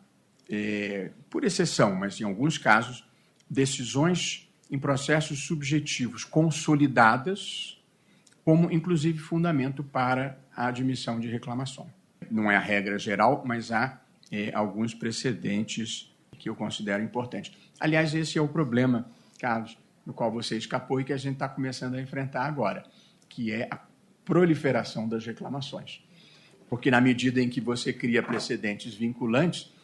é, 0.49 1.11
por 1.35 1.43
exceção, 1.43 1.97
mas 1.97 2.21
em 2.21 2.25
alguns 2.25 2.59
casos, 2.59 3.05
decisões 3.51 4.49
em 4.71 4.79
processos 4.79 5.41
subjetivos 5.41 6.23
consolidadas, 6.23 7.77
como 8.45 8.71
inclusive 8.71 9.19
fundamento 9.19 9.83
para 9.83 10.39
a 10.55 10.69
admissão 10.69 11.19
de 11.19 11.27
reclamação. 11.27 11.91
Não 12.31 12.49
é 12.49 12.55
a 12.55 12.61
regra 12.61 12.97
geral, 13.01 13.43
mas 13.45 13.73
há 13.73 14.01
é, 14.31 14.55
alguns 14.55 14.95
precedentes 14.95 16.09
que 16.39 16.49
eu 16.49 16.55
considero 16.55 17.03
importantes. 17.03 17.53
Aliás, 17.81 18.15
esse 18.15 18.39
é 18.39 18.41
o 18.41 18.47
problema, 18.47 19.05
Carlos, 19.41 19.77
no 20.07 20.13
qual 20.13 20.31
você 20.31 20.57
escapou 20.57 21.01
e 21.01 21.05
que 21.05 21.13
a 21.13 21.17
gente 21.17 21.35
está 21.35 21.49
começando 21.49 21.97
a 21.97 22.01
enfrentar 22.01 22.45
agora, 22.45 22.85
que 23.29 23.51
é 23.51 23.67
a 23.69 23.81
proliferação 24.25 25.09
das 25.09 25.27
reclamações. 25.27 26.01
Porque, 26.71 26.93
na 26.93 27.01
medida 27.01 27.43
em 27.43 27.49
que 27.49 27.61
você 27.61 27.93
cria 27.93 28.23
precedentes 28.23 28.95
vinculantes, 28.95 29.75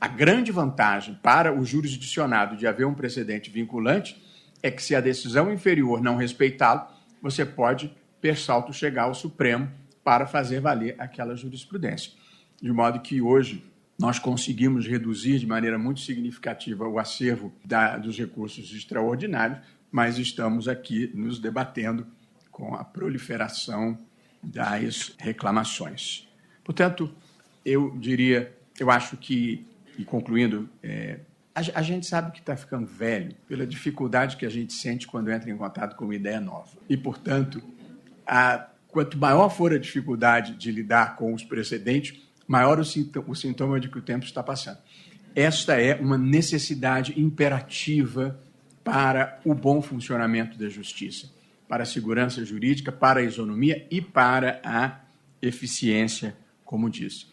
a 0.00 0.08
grande 0.08 0.50
vantagem 0.50 1.18
para 1.22 1.52
o 1.52 1.64
jurisdicionado 1.64 2.56
de 2.56 2.66
haver 2.66 2.86
um 2.86 2.94
precedente 2.94 3.50
vinculante 3.50 4.20
é 4.62 4.70
que, 4.70 4.82
se 4.82 4.94
a 4.94 5.00
decisão 5.00 5.52
inferior 5.52 6.00
não 6.00 6.16
respeitá-lo, 6.16 6.86
você 7.20 7.44
pode, 7.44 7.94
per 8.20 8.38
salto, 8.38 8.72
chegar 8.72 9.04
ao 9.04 9.14
Supremo 9.14 9.70
para 10.02 10.26
fazer 10.26 10.60
valer 10.60 10.96
aquela 10.98 11.36
jurisprudência. 11.36 12.12
De 12.60 12.72
modo 12.72 13.00
que 13.00 13.20
hoje 13.20 13.64
nós 13.98 14.18
conseguimos 14.18 14.86
reduzir 14.86 15.38
de 15.38 15.46
maneira 15.46 15.78
muito 15.78 16.00
significativa 16.00 16.88
o 16.88 16.98
acervo 16.98 17.52
da, 17.62 17.98
dos 17.98 18.16
recursos 18.16 18.74
extraordinários, 18.74 19.58
mas 19.92 20.18
estamos 20.18 20.68
aqui 20.68 21.10
nos 21.14 21.38
debatendo 21.38 22.06
com 22.50 22.74
a 22.74 22.82
proliferação 22.82 23.98
das 24.42 25.12
reclamações. 25.18 26.26
Portanto, 26.64 27.12
eu 27.64 27.94
diria, 27.98 28.56
eu 28.78 28.90
acho 28.90 29.16
que, 29.16 29.66
e 30.00 30.04
concluindo, 30.04 30.66
é, 30.82 31.20
a, 31.54 31.60
a, 31.80 31.82
gente 31.82 32.06
sabe 32.06 32.32
que 32.32 32.38
está 32.38 32.56
ficando 32.56 32.86
velho 32.86 33.36
pela 33.46 33.66
dificuldade 33.66 34.38
que 34.38 34.46
a 34.46 34.50
gente 34.50 34.72
sente 34.72 35.06
quando 35.06 35.30
entra 35.30 35.50
em 35.50 35.56
contato 35.56 35.94
com 35.94 36.06
uma 36.06 36.14
ideia 36.14 36.40
nova. 36.40 36.70
E, 36.88 36.96
portanto, 36.96 37.62
a, 38.26 38.66
quanto 38.88 39.18
maior 39.18 39.50
for 39.50 39.74
a 39.74 39.78
dificuldade 39.78 40.54
de 40.54 40.72
lidar 40.72 41.16
com 41.16 41.34
os 41.34 41.44
precedentes, 41.44 42.18
maior 42.48 42.80
o 42.80 42.84
sintoma, 42.84 43.26
o 43.28 43.34
sintoma 43.34 43.78
de 43.78 43.90
que 43.90 43.98
o 43.98 44.02
tempo 44.02 44.24
está 44.24 44.42
passando. 44.42 44.78
Esta 45.34 45.78
é 45.78 45.94
uma 45.94 46.16
necessidade 46.16 47.20
imperativa 47.20 48.40
para 48.82 49.38
o 49.44 49.54
bom 49.54 49.82
funcionamento 49.82 50.58
da 50.58 50.68
justiça, 50.68 51.30
para 51.68 51.82
a 51.82 51.86
segurança 51.86 52.42
jurídica, 52.42 52.90
para 52.90 53.20
a 53.20 53.22
isonomia 53.22 53.86
e 53.90 54.00
para 54.00 54.60
a 54.64 54.98
eficiência, 55.42 56.34
como 56.64 56.88
disse. 56.88 57.29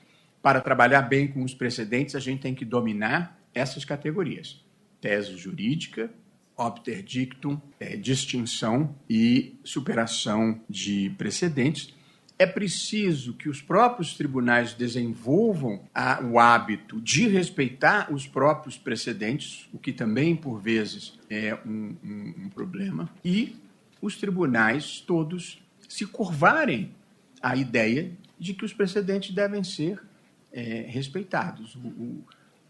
Para 0.47 0.61
trabalhar 0.61 1.01
bem 1.01 1.27
com 1.27 1.43
os 1.43 1.53
precedentes, 1.53 2.15
a 2.15 2.21
gente 2.21 2.39
tem 2.39 2.55
que 2.55 2.63
dominar 2.63 3.37
essas 3.53 3.83
categorias: 3.83 4.63
tese 5.01 5.35
jurídica, 5.35 6.09
obter 6.55 7.03
dictum, 7.03 7.59
é, 7.77 7.97
distinção 7.97 8.95
e 9.09 9.59
superação 9.61 10.61
de 10.69 11.13
precedentes. 11.17 11.93
É 12.39 12.45
preciso 12.45 13.33
que 13.33 13.49
os 13.49 13.61
próprios 13.61 14.13
tribunais 14.13 14.73
desenvolvam 14.73 15.81
a, 15.93 16.23
o 16.23 16.39
hábito 16.39 17.01
de 17.01 17.27
respeitar 17.27 18.09
os 18.09 18.25
próprios 18.25 18.77
precedentes, 18.77 19.67
o 19.73 19.77
que 19.77 19.91
também, 19.91 20.33
por 20.33 20.61
vezes, 20.61 21.19
é 21.29 21.55
um, 21.65 21.93
um, 22.01 22.33
um 22.45 22.49
problema, 22.49 23.09
e 23.21 23.57
os 24.01 24.15
tribunais 24.15 25.03
todos 25.05 25.61
se 25.89 26.05
curvarem 26.05 26.95
à 27.41 27.53
ideia 27.57 28.13
de 28.39 28.53
que 28.53 28.63
os 28.63 28.71
precedentes 28.71 29.35
devem 29.35 29.61
ser 29.61 30.07
é, 30.51 30.85
respeitados. 30.87 31.75
O, 31.75 32.23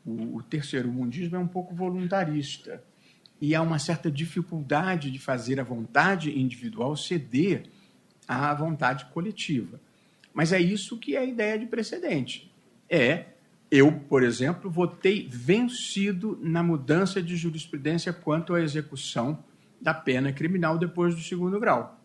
o, 0.05 0.37
o 0.37 0.43
terceiro 0.43 0.91
mundismo 0.91 1.35
é 1.35 1.39
um 1.39 1.47
pouco 1.47 1.75
voluntarista 1.75 2.83
e 3.39 3.53
há 3.53 3.61
uma 3.61 3.79
certa 3.79 4.09
dificuldade 4.09 5.11
de 5.11 5.19
fazer 5.19 5.59
a 5.59 5.63
vontade 5.63 6.37
individual 6.39 6.95
ceder 6.95 7.63
à 8.27 8.53
vontade 8.53 9.05
coletiva. 9.13 9.79
Mas 10.33 10.51
é 10.51 10.59
isso 10.59 10.97
que 10.97 11.15
é 11.15 11.19
a 11.19 11.25
ideia 11.25 11.57
de 11.57 11.65
precedente. 11.65 12.51
É, 12.89 13.25
eu, 13.69 13.91
por 13.91 14.23
exemplo, 14.23 14.69
votei 14.69 15.27
vencido 15.29 16.39
na 16.41 16.63
mudança 16.63 17.21
de 17.21 17.35
jurisprudência 17.35 18.13
quanto 18.13 18.53
à 18.53 18.61
execução 18.61 19.43
da 19.81 19.93
pena 19.93 20.31
criminal 20.31 20.77
depois 20.77 21.13
do 21.13 21.21
segundo 21.21 21.59
grau. 21.59 21.99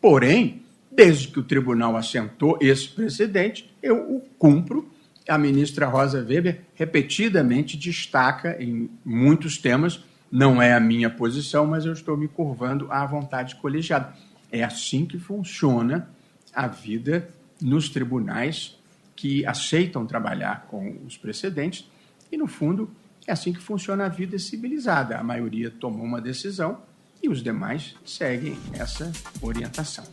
Porém, 0.00 0.62
desde 0.90 1.28
que 1.28 1.40
o 1.40 1.44
tribunal 1.44 1.96
assentou 1.96 2.58
esse 2.60 2.88
precedente, 2.88 3.72
eu 3.82 4.16
o 4.16 4.20
cumpro. 4.38 4.90
A 5.28 5.36
ministra 5.36 5.86
Rosa 5.86 6.24
Weber 6.24 6.60
repetidamente 6.74 7.76
destaca 7.76 8.56
em 8.62 8.88
muitos 9.04 9.58
temas, 9.58 10.02
não 10.30 10.60
é 10.60 10.72
a 10.72 10.80
minha 10.80 11.10
posição, 11.10 11.66
mas 11.66 11.84
eu 11.84 11.92
estou 11.92 12.16
me 12.16 12.28
curvando 12.28 12.90
à 12.90 13.04
vontade 13.04 13.56
colegiada. 13.56 14.14
É 14.50 14.62
assim 14.62 15.04
que 15.04 15.18
funciona 15.18 16.08
a 16.54 16.66
vida 16.66 17.28
nos 17.60 17.88
tribunais 17.88 18.78
que 19.14 19.44
aceitam 19.46 20.06
trabalhar 20.06 20.66
com 20.68 20.98
os 21.06 21.16
precedentes 21.16 21.88
e, 22.30 22.36
no 22.36 22.46
fundo, 22.46 22.90
é 23.26 23.32
assim 23.32 23.52
que 23.52 23.60
funciona 23.60 24.06
a 24.06 24.08
vida 24.08 24.38
civilizada. 24.38 25.16
A 25.18 25.24
maioria 25.24 25.70
tomou 25.70 26.04
uma 26.04 26.20
decisão 26.20 26.80
e 27.22 27.28
os 27.28 27.42
demais 27.42 27.96
seguem 28.04 28.56
essa 28.72 29.10
orientação. 29.40 30.04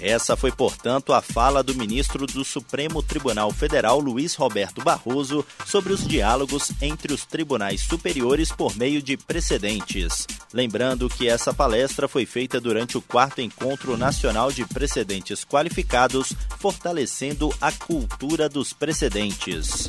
Essa 0.00 0.36
foi, 0.36 0.50
portanto, 0.50 1.12
a 1.12 1.20
fala 1.20 1.62
do 1.62 1.74
ministro 1.74 2.26
do 2.26 2.44
Supremo 2.44 3.02
Tribunal 3.02 3.52
Federal, 3.52 4.00
Luiz 4.00 4.34
Roberto 4.34 4.82
Barroso, 4.82 5.44
sobre 5.66 5.92
os 5.92 6.06
diálogos 6.06 6.72
entre 6.80 7.12
os 7.12 7.26
tribunais 7.26 7.82
superiores 7.82 8.50
por 8.50 8.74
meio 8.76 9.02
de 9.02 9.16
precedentes. 9.16 10.26
Lembrando 10.52 11.08
que 11.08 11.28
essa 11.28 11.52
palestra 11.52 12.08
foi 12.08 12.24
feita 12.24 12.60
durante 12.60 12.96
o 12.96 13.02
quarto 13.02 13.40
Encontro 13.40 13.96
Nacional 13.96 14.50
de 14.50 14.64
Precedentes 14.64 15.44
Qualificados, 15.44 16.32
fortalecendo 16.58 17.54
a 17.60 17.70
cultura 17.70 18.48
dos 18.48 18.72
precedentes. 18.72 19.88